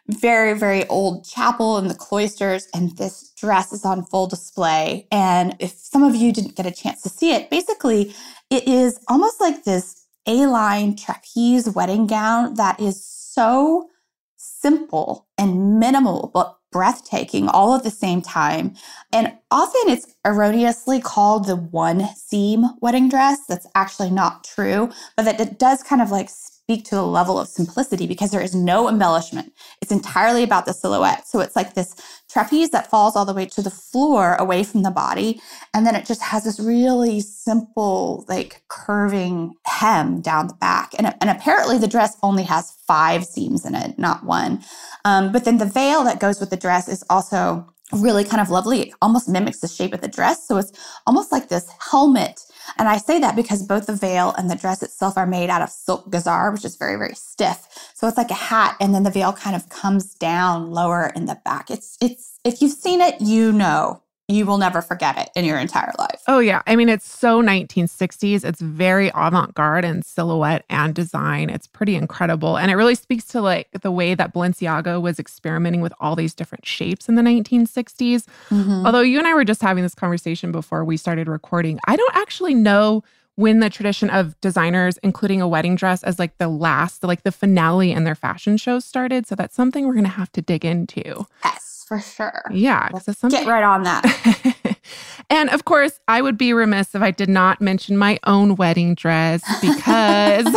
very, 0.09 0.57
very 0.57 0.87
old 0.87 1.25
chapel 1.25 1.77
in 1.77 1.87
the 1.87 1.95
cloisters, 1.95 2.67
and 2.73 2.97
this 2.97 3.31
dress 3.37 3.71
is 3.71 3.85
on 3.85 4.05
full 4.05 4.27
display. 4.27 5.07
And 5.11 5.55
if 5.59 5.71
some 5.71 6.03
of 6.03 6.15
you 6.15 6.33
didn't 6.33 6.55
get 6.55 6.65
a 6.65 6.71
chance 6.71 7.01
to 7.03 7.09
see 7.09 7.31
it, 7.31 7.49
basically, 7.49 8.13
it 8.49 8.67
is 8.67 8.99
almost 9.07 9.39
like 9.39 9.63
this 9.63 10.05
A 10.27 10.47
line 10.47 10.95
trapeze 10.95 11.69
wedding 11.69 12.07
gown 12.07 12.55
that 12.55 12.79
is 12.79 13.03
so 13.05 13.89
simple 14.37 15.27
and 15.37 15.79
minimal, 15.79 16.31
but 16.33 16.57
breathtaking 16.71 17.47
all 17.47 17.75
at 17.75 17.83
the 17.83 17.91
same 17.91 18.21
time. 18.21 18.75
And 19.11 19.33
often 19.51 19.81
it's 19.87 20.13
erroneously 20.25 21.01
called 21.01 21.47
the 21.47 21.55
one 21.55 22.07
seam 22.15 22.65
wedding 22.81 23.09
dress. 23.09 23.39
That's 23.47 23.67
actually 23.75 24.11
not 24.11 24.43
true, 24.43 24.91
but 25.15 25.23
that 25.23 25.39
it 25.39 25.57
does 25.59 25.83
kind 25.83 26.01
of 26.01 26.11
like 26.11 26.29
speak 26.69 26.85
to 26.85 26.93
the 26.93 27.03
level 27.03 27.39
of 27.39 27.47
simplicity 27.47 28.05
because 28.05 28.29
there 28.29 28.43
is 28.43 28.53
no 28.53 28.87
embellishment. 28.87 29.51
It's 29.81 29.91
entirely 29.91 30.43
about 30.43 30.67
the 30.67 30.73
silhouette. 30.73 31.27
So 31.27 31.39
it's 31.39 31.55
like 31.55 31.73
this 31.73 31.95
trapeze 32.29 32.69
that 32.69 32.91
falls 32.91 33.15
all 33.15 33.25
the 33.25 33.33
way 33.33 33.47
to 33.47 33.63
the 33.63 33.71
floor 33.71 34.35
away 34.35 34.63
from 34.63 34.83
the 34.83 34.91
body. 34.91 35.41
And 35.73 35.83
then 35.83 35.95
it 35.95 36.05
just 36.05 36.21
has 36.21 36.43
this 36.43 36.59
really 36.59 37.21
simple, 37.21 38.23
like 38.29 38.61
curving 38.67 39.55
hem 39.65 40.21
down 40.21 40.47
the 40.47 40.53
back. 40.53 40.93
And, 40.99 41.11
and 41.19 41.31
apparently 41.31 41.79
the 41.79 41.87
dress 41.87 42.15
only 42.21 42.43
has 42.43 42.77
five 42.85 43.25
seams 43.25 43.65
in 43.65 43.73
it, 43.73 43.97
not 43.97 44.23
one. 44.23 44.61
Um, 45.05 45.31
but 45.31 45.45
then 45.45 45.57
the 45.57 45.65
veil 45.65 46.03
that 46.03 46.19
goes 46.19 46.39
with 46.39 46.51
the 46.51 46.57
dress 46.57 46.87
is 46.87 47.03
also 47.09 47.67
really 47.93 48.23
kind 48.23 48.41
of 48.41 48.51
lovely. 48.51 48.81
It 48.81 48.93
almost 49.01 49.27
mimics 49.27 49.61
the 49.61 49.67
shape 49.67 49.95
of 49.95 50.01
the 50.01 50.07
dress. 50.07 50.47
So 50.47 50.57
it's 50.57 50.71
almost 51.07 51.31
like 51.31 51.49
this 51.49 51.67
helmet 51.79 52.41
and 52.77 52.87
I 52.87 52.97
say 52.97 53.19
that 53.19 53.35
because 53.35 53.63
both 53.63 53.87
the 53.87 53.95
veil 53.95 54.33
and 54.37 54.49
the 54.49 54.55
dress 54.55 54.83
itself 54.83 55.17
are 55.17 55.27
made 55.27 55.49
out 55.49 55.61
of 55.61 55.69
silk 55.69 56.09
gazar, 56.09 56.51
which 56.51 56.65
is 56.65 56.75
very, 56.75 56.95
very 56.95 57.15
stiff. 57.15 57.67
So 57.93 58.07
it's 58.07 58.17
like 58.17 58.31
a 58.31 58.35
hat, 58.35 58.77
and 58.79 58.93
then 58.93 59.03
the 59.03 59.11
veil 59.11 59.33
kind 59.33 59.55
of 59.55 59.69
comes 59.69 60.13
down 60.15 60.71
lower 60.71 61.11
in 61.15 61.25
the 61.25 61.39
back. 61.45 61.71
It's 61.71 61.97
it's 62.01 62.39
if 62.43 62.61
you've 62.61 62.73
seen 62.73 63.01
it, 63.01 63.21
you 63.21 63.51
know 63.51 64.01
you 64.29 64.45
will 64.45 64.59
never 64.59 64.81
forget 64.81 65.17
it 65.17 65.29
in 65.35 65.43
your 65.43 65.57
entire 65.57 65.91
life. 65.97 66.21
Oh, 66.27 66.37
yeah. 66.37 66.61
I 66.67 66.75
mean, 66.75 66.87
it's 66.87 67.09
so 67.09 67.41
1960s. 67.41 68.45
It's 68.45 68.61
very 68.61 69.11
avant 69.15 69.55
garde 69.55 69.83
in 69.83 70.03
silhouette 70.03 70.65
and 70.69 70.93
design. 70.93 71.49
It's 71.49 71.65
pretty 71.65 71.95
incredible. 71.95 72.55
And 72.55 72.69
it 72.69 72.75
really 72.75 72.93
speaks 72.93 73.25
to 73.29 73.41
like 73.41 73.69
the 73.81 73.91
way 73.91 74.13
that 74.13 74.33
Balenciaga 74.33 75.01
was 75.01 75.19
experimenting 75.19 75.81
with 75.81 75.93
all 75.99 76.15
these 76.15 76.35
different 76.35 76.65
shapes 76.65 77.09
in 77.09 77.15
the 77.15 77.23
1960s. 77.23 78.25
Mm-hmm. 78.49 78.85
Although 78.85 79.01
you 79.01 79.17
and 79.17 79.27
I 79.27 79.33
were 79.33 79.43
just 79.43 79.63
having 79.63 79.81
this 79.81 79.95
conversation 79.95 80.51
before 80.51 80.85
we 80.85 80.95
started 80.95 81.27
recording, 81.27 81.79
I 81.87 81.95
don't 81.95 82.15
actually 82.15 82.53
know 82.53 83.03
when 83.35 83.61
the 83.61 83.69
tradition 83.69 84.09
of 84.09 84.39
designers 84.41 84.97
including 84.97 85.41
a 85.41 85.47
wedding 85.47 85.73
dress 85.73 86.03
as 86.03 86.19
like 86.19 86.37
the 86.39 86.49
last 86.49 87.05
like 87.05 87.23
the 87.23 87.31
finale 87.31 87.93
in 87.93 88.03
their 88.03 88.13
fashion 88.13 88.57
shows 88.57 88.83
started 88.83 89.25
so 89.25 89.33
that's 89.33 89.55
something 89.55 89.87
we're 89.87 89.93
going 89.93 90.03
to 90.03 90.09
have 90.09 90.29
to 90.29 90.41
dig 90.41 90.65
into 90.65 91.25
yes 91.45 91.68
for 91.89 91.99
sure. 91.99 92.43
Yeah. 92.51 92.87
Get 93.29 93.47
right 93.47 93.63
on 93.63 93.81
that. 93.81 94.77
and 95.31 95.49
of 95.49 95.65
course, 95.65 95.99
I 96.07 96.21
would 96.21 96.37
be 96.37 96.53
remiss 96.53 96.93
if 96.93 97.01
I 97.01 97.09
did 97.09 97.29
not 97.29 97.61
mention 97.61 97.97
my 97.97 98.19
own 98.25 98.55
wedding 98.55 98.93
dress 98.93 99.41
because 99.59 100.45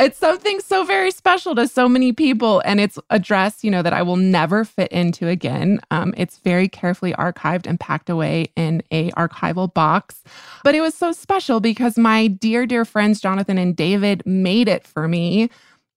it's 0.00 0.18
something 0.18 0.58
so 0.58 0.82
very 0.82 1.12
special 1.12 1.54
to 1.54 1.68
so 1.68 1.88
many 1.88 2.12
people. 2.12 2.60
And 2.64 2.80
it's 2.80 2.98
a 3.08 3.20
dress, 3.20 3.62
you 3.62 3.70
know, 3.70 3.82
that 3.82 3.92
I 3.92 4.02
will 4.02 4.16
never 4.16 4.64
fit 4.64 4.90
into 4.90 5.28
again. 5.28 5.78
Um, 5.92 6.12
it's 6.16 6.38
very 6.38 6.66
carefully 6.66 7.12
archived 7.12 7.68
and 7.68 7.78
packed 7.78 8.10
away 8.10 8.46
in 8.56 8.82
a 8.90 9.12
archival 9.12 9.72
box. 9.72 10.24
But 10.64 10.74
it 10.74 10.80
was 10.80 10.96
so 10.96 11.12
special 11.12 11.60
because 11.60 11.96
my 11.96 12.26
dear, 12.26 12.66
dear 12.66 12.84
friends, 12.84 13.20
Jonathan 13.20 13.58
and 13.58 13.76
David, 13.76 14.24
made 14.26 14.66
it 14.66 14.84
for 14.84 15.06
me 15.06 15.50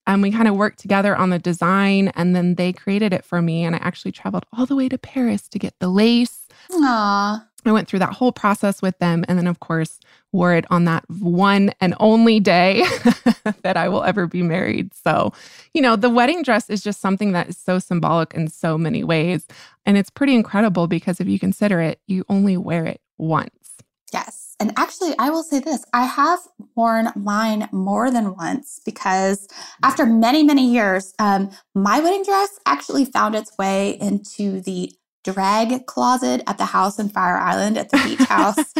and 0.07 0.21
we 0.21 0.31
kind 0.31 0.47
of 0.47 0.55
worked 0.55 0.79
together 0.79 1.15
on 1.15 1.29
the 1.29 1.37
design 1.37 2.07
and 2.15 2.35
then 2.35 2.55
they 2.55 2.73
created 2.73 3.13
it 3.13 3.23
for 3.23 3.41
me 3.41 3.63
and 3.63 3.75
i 3.75 3.79
actually 3.79 4.11
traveled 4.11 4.45
all 4.53 4.65
the 4.65 4.75
way 4.75 4.89
to 4.89 4.97
paris 4.97 5.47
to 5.47 5.59
get 5.59 5.77
the 5.79 5.89
lace. 5.89 6.47
Aww. 6.71 7.45
i 7.65 7.71
went 7.71 7.87
through 7.87 7.99
that 7.99 8.13
whole 8.13 8.31
process 8.31 8.81
with 8.81 8.97
them 8.99 9.23
and 9.27 9.37
then 9.37 9.47
of 9.47 9.59
course 9.59 9.99
wore 10.31 10.53
it 10.53 10.65
on 10.69 10.85
that 10.85 11.03
one 11.09 11.71
and 11.79 11.93
only 11.99 12.39
day 12.39 12.83
that 13.61 13.77
i 13.77 13.87
will 13.87 14.03
ever 14.03 14.25
be 14.25 14.41
married. 14.41 14.93
So 14.93 15.33
you 15.73 15.81
know 15.81 15.95
the 15.95 16.09
wedding 16.09 16.41
dress 16.41 16.69
is 16.69 16.81
just 16.81 17.01
something 17.01 17.33
that 17.33 17.49
is 17.49 17.57
so 17.57 17.77
symbolic 17.77 18.33
in 18.33 18.47
so 18.47 18.77
many 18.77 19.03
ways 19.03 19.45
and 19.85 19.97
it's 19.97 20.09
pretty 20.09 20.33
incredible 20.33 20.87
because 20.87 21.19
if 21.19 21.27
you 21.27 21.39
consider 21.39 21.81
it 21.81 21.99
you 22.07 22.23
only 22.29 22.57
wear 22.57 22.85
it 22.85 23.01
once 23.17 23.56
yes 24.13 24.47
and 24.59 24.73
actually, 24.75 25.13
I 25.19 25.29
will 25.29 25.43
say 25.43 25.59
this 25.59 25.85
I 25.93 26.05
have 26.05 26.39
worn 26.75 27.11
mine 27.15 27.69
more 27.71 28.09
than 28.09 28.35
once 28.35 28.79
because 28.83 29.47
after 29.83 30.05
many, 30.05 30.43
many 30.43 30.71
years, 30.71 31.13
um, 31.19 31.51
my 31.75 31.99
wedding 31.99 32.23
dress 32.23 32.49
actually 32.65 33.05
found 33.05 33.35
its 33.35 33.55
way 33.57 33.99
into 34.01 34.61
the 34.61 34.91
drag 35.23 35.85
closet 35.85 36.41
at 36.47 36.57
the 36.57 36.65
house 36.65 36.97
in 36.97 37.09
Fire 37.09 37.37
Island 37.37 37.77
at 37.77 37.89
the 37.91 37.97
beach 37.97 38.27
house 38.27 38.73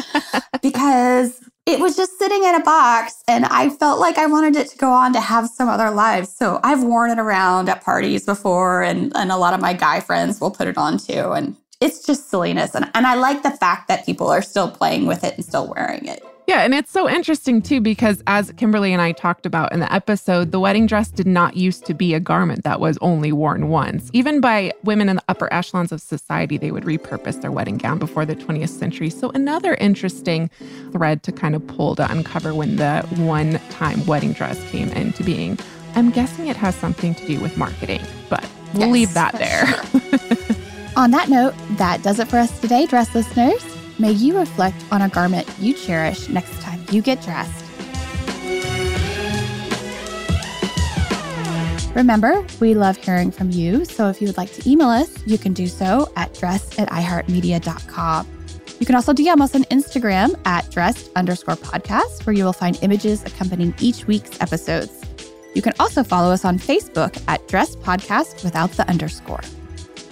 because 0.62 1.42
it 1.66 1.80
was 1.80 1.98
just 1.98 2.18
sitting 2.18 2.44
in 2.44 2.56
a 2.56 2.64
box 2.64 3.22
and 3.28 3.46
I 3.46 3.70
felt 3.70 4.00
like 4.00 4.18
I 4.18 4.26
wanted 4.28 4.56
it 4.56 4.70
to 4.70 4.78
go 4.78 4.90
on 4.90 5.12
to 5.14 5.20
have 5.20 5.48
some 5.50 5.68
other 5.68 5.92
lives. 5.92 6.34
So 6.34 6.62
I've 6.64 6.82
worn 6.82 7.12
it 7.12 7.20
around 7.20 7.68
at 7.68 7.84
parties 7.84 8.26
before 8.26 8.82
and, 8.82 9.12
and 9.16 9.32
a 9.32 9.38
lot 9.38 9.54
of 9.54 9.60
my 9.60 9.74
guy 9.74 10.00
friends 10.00 10.40
will 10.40 10.52
put 10.52 10.70
it 10.70 10.78
on 10.78 10.98
too. 10.98 11.34
And 11.34 11.58
it's 11.80 12.06
just 12.06 12.30
silliness. 12.30 12.76
And, 12.76 12.90
and 12.94 13.06
I 13.06 13.16
like 13.16 13.44
the 13.44 13.52
fact 13.52 13.88
that 13.88 14.06
people 14.06 14.30
are 14.30 14.42
still 14.42 14.70
playing 14.70 15.06
with 15.06 15.24
it 15.24 15.36
and 15.36 15.46
still 15.46 15.68
wearing 15.68 16.06
it. 16.06 16.24
Yeah, 16.48 16.62
and 16.62 16.74
it's 16.74 16.92
so 16.92 17.10
interesting 17.10 17.62
too 17.62 17.82
because 17.82 18.24
as 18.26 18.54
Kimberly 18.54 18.94
and 18.94 19.02
I 19.02 19.12
talked 19.12 19.46
about 19.46 19.74
in 19.74 19.82
the 19.82 19.94
episode, 19.94 20.54
the 20.54 20.62
wedding 20.62 20.88
dress 20.88 21.10
did 21.10 21.28
not 21.28 21.58
used 21.58 21.86
to 21.88 21.94
be 21.94 22.14
a 22.14 22.22
garment 22.22 22.64
that 22.64 22.80
was 22.80 22.98
only 23.02 23.34
worn 23.34 23.68
once. 23.68 24.10
Even 24.14 24.40
by 24.40 24.72
women 24.86 25.10
in 25.10 25.18
the 25.18 25.24
upper 25.28 25.52
echelons 25.52 25.92
of 25.92 26.00
society, 26.00 26.58
they 26.58 26.72
would 26.72 26.86
repurpose 26.86 27.42
their 27.42 27.52
wedding 27.52 27.78
gown 27.78 28.00
before 28.00 28.26
the 28.26 28.34
20th 28.34 28.70
century. 28.70 29.10
So 29.10 29.30
another 29.32 29.74
interesting 29.76 30.50
thread 30.94 31.22
to 31.24 31.34
kind 31.34 31.54
of 31.54 31.68
pull 31.68 31.98
to 31.98 32.10
uncover 32.10 32.54
when 32.54 32.78
the 32.78 33.02
one-time 33.18 34.06
wedding 34.06 34.32
dress 34.32 34.58
came 34.72 34.88
into 34.92 35.26
being. 35.26 35.60
I'm 35.96 36.12
guessing 36.12 36.48
it 36.48 36.56
has 36.56 36.76
something 36.76 37.14
to 37.16 37.28
do 37.28 37.42
with 37.42 37.58
marketing, 37.58 38.02
but 38.30 38.50
we'll 38.74 38.84
yes, 38.84 38.94
leave 38.94 39.14
that 39.16 39.34
there. 39.34 39.68
Sure. 39.68 40.54
On 40.98 41.12
that 41.12 41.30
note, 41.30 41.54
that 41.78 42.02
does 42.02 42.20
it 42.20 42.28
for 42.28 42.38
us 42.38 42.60
today, 42.60 42.88
Dressed 42.88 43.14
listeners. 43.14 43.64
May 44.00 44.14
you 44.14 44.36
reflect 44.36 44.84
on 44.92 45.04
a 45.04 45.10
garment 45.10 45.48
you 45.60 45.72
cherish 45.76 46.28
next 46.28 46.60
time 46.60 46.84
you 46.90 47.04
get 47.04 47.22
dressed. 47.22 47.64
Remember, 51.96 52.44
we 52.60 52.74
love 52.74 52.98
hearing 52.98 53.30
from 53.30 53.52
you, 53.52 53.86
so 53.86 54.10
if 54.10 54.20
you 54.20 54.28
would 54.28 54.38
like 54.38 54.52
to 54.54 54.68
email 54.68 54.90
us, 54.90 55.24
you 55.28 55.38
can 55.38 55.54
do 55.54 55.68
so 55.68 56.12
at 56.16 56.34
dressed 56.34 56.80
at 56.80 56.90
iheartmedia.com. 56.90 58.28
You 58.80 58.86
can 58.88 58.96
also 58.96 59.14
DM 59.14 59.40
us 59.40 59.54
on 59.54 59.66
Instagram 59.66 60.40
at 60.48 60.70
dressed 60.72 61.12
underscore 61.16 61.58
podcast, 61.58 62.26
where 62.26 62.34
you 62.34 62.44
will 62.44 62.54
find 62.54 62.80
images 62.82 63.24
accompanying 63.24 63.76
each 63.80 64.08
week's 64.08 64.42
episodes. 64.42 65.04
You 65.54 65.62
can 65.62 65.74
also 65.80 66.04
follow 66.04 66.32
us 66.32 66.44
on 66.44 66.58
Facebook 66.58 67.22
at 67.28 67.48
Dressed 67.48 67.80
Podcast 67.82 68.44
without 68.44 68.72
the 68.72 68.88
underscore. 68.90 69.42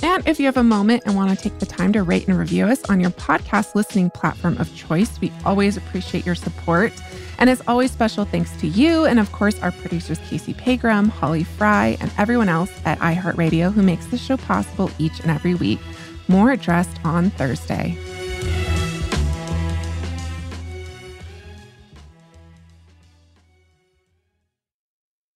And 0.05 0.27
if 0.27 0.39
you 0.39 0.45
have 0.45 0.55
a 0.55 0.63
moment 0.63 1.01
and 1.07 1.15
want 1.15 1.35
to 1.35 1.35
take 1.35 1.57
the 1.57 1.65
time 1.65 1.91
to 1.93 2.03
rate 2.03 2.27
and 2.27 2.37
review 2.37 2.67
us 2.67 2.87
on 2.91 2.99
your 2.99 3.09
podcast 3.09 3.73
listening 3.73 4.11
platform 4.11 4.55
of 4.59 4.73
choice, 4.75 5.19
we 5.19 5.33
always 5.43 5.77
appreciate 5.77 6.27
your 6.27 6.35
support. 6.35 6.93
And 7.39 7.49
as 7.49 7.63
always, 7.67 7.89
special 7.89 8.23
thanks 8.23 8.55
to 8.61 8.67
you 8.67 9.05
and, 9.05 9.19
of 9.19 9.31
course, 9.31 9.59
our 9.63 9.71
producers, 9.71 10.19
Casey 10.29 10.53
Pegram, 10.53 11.09
Holly 11.09 11.43
Fry, 11.43 11.97
and 11.99 12.11
everyone 12.19 12.49
else 12.49 12.71
at 12.85 12.99
iHeartRadio 12.99 13.73
who 13.73 13.81
makes 13.81 14.05
this 14.05 14.21
show 14.21 14.37
possible 14.37 14.91
each 14.99 15.19
and 15.21 15.31
every 15.31 15.55
week. 15.55 15.79
More 16.27 16.51
addressed 16.51 17.03
on 17.03 17.31
Thursday. 17.31 17.97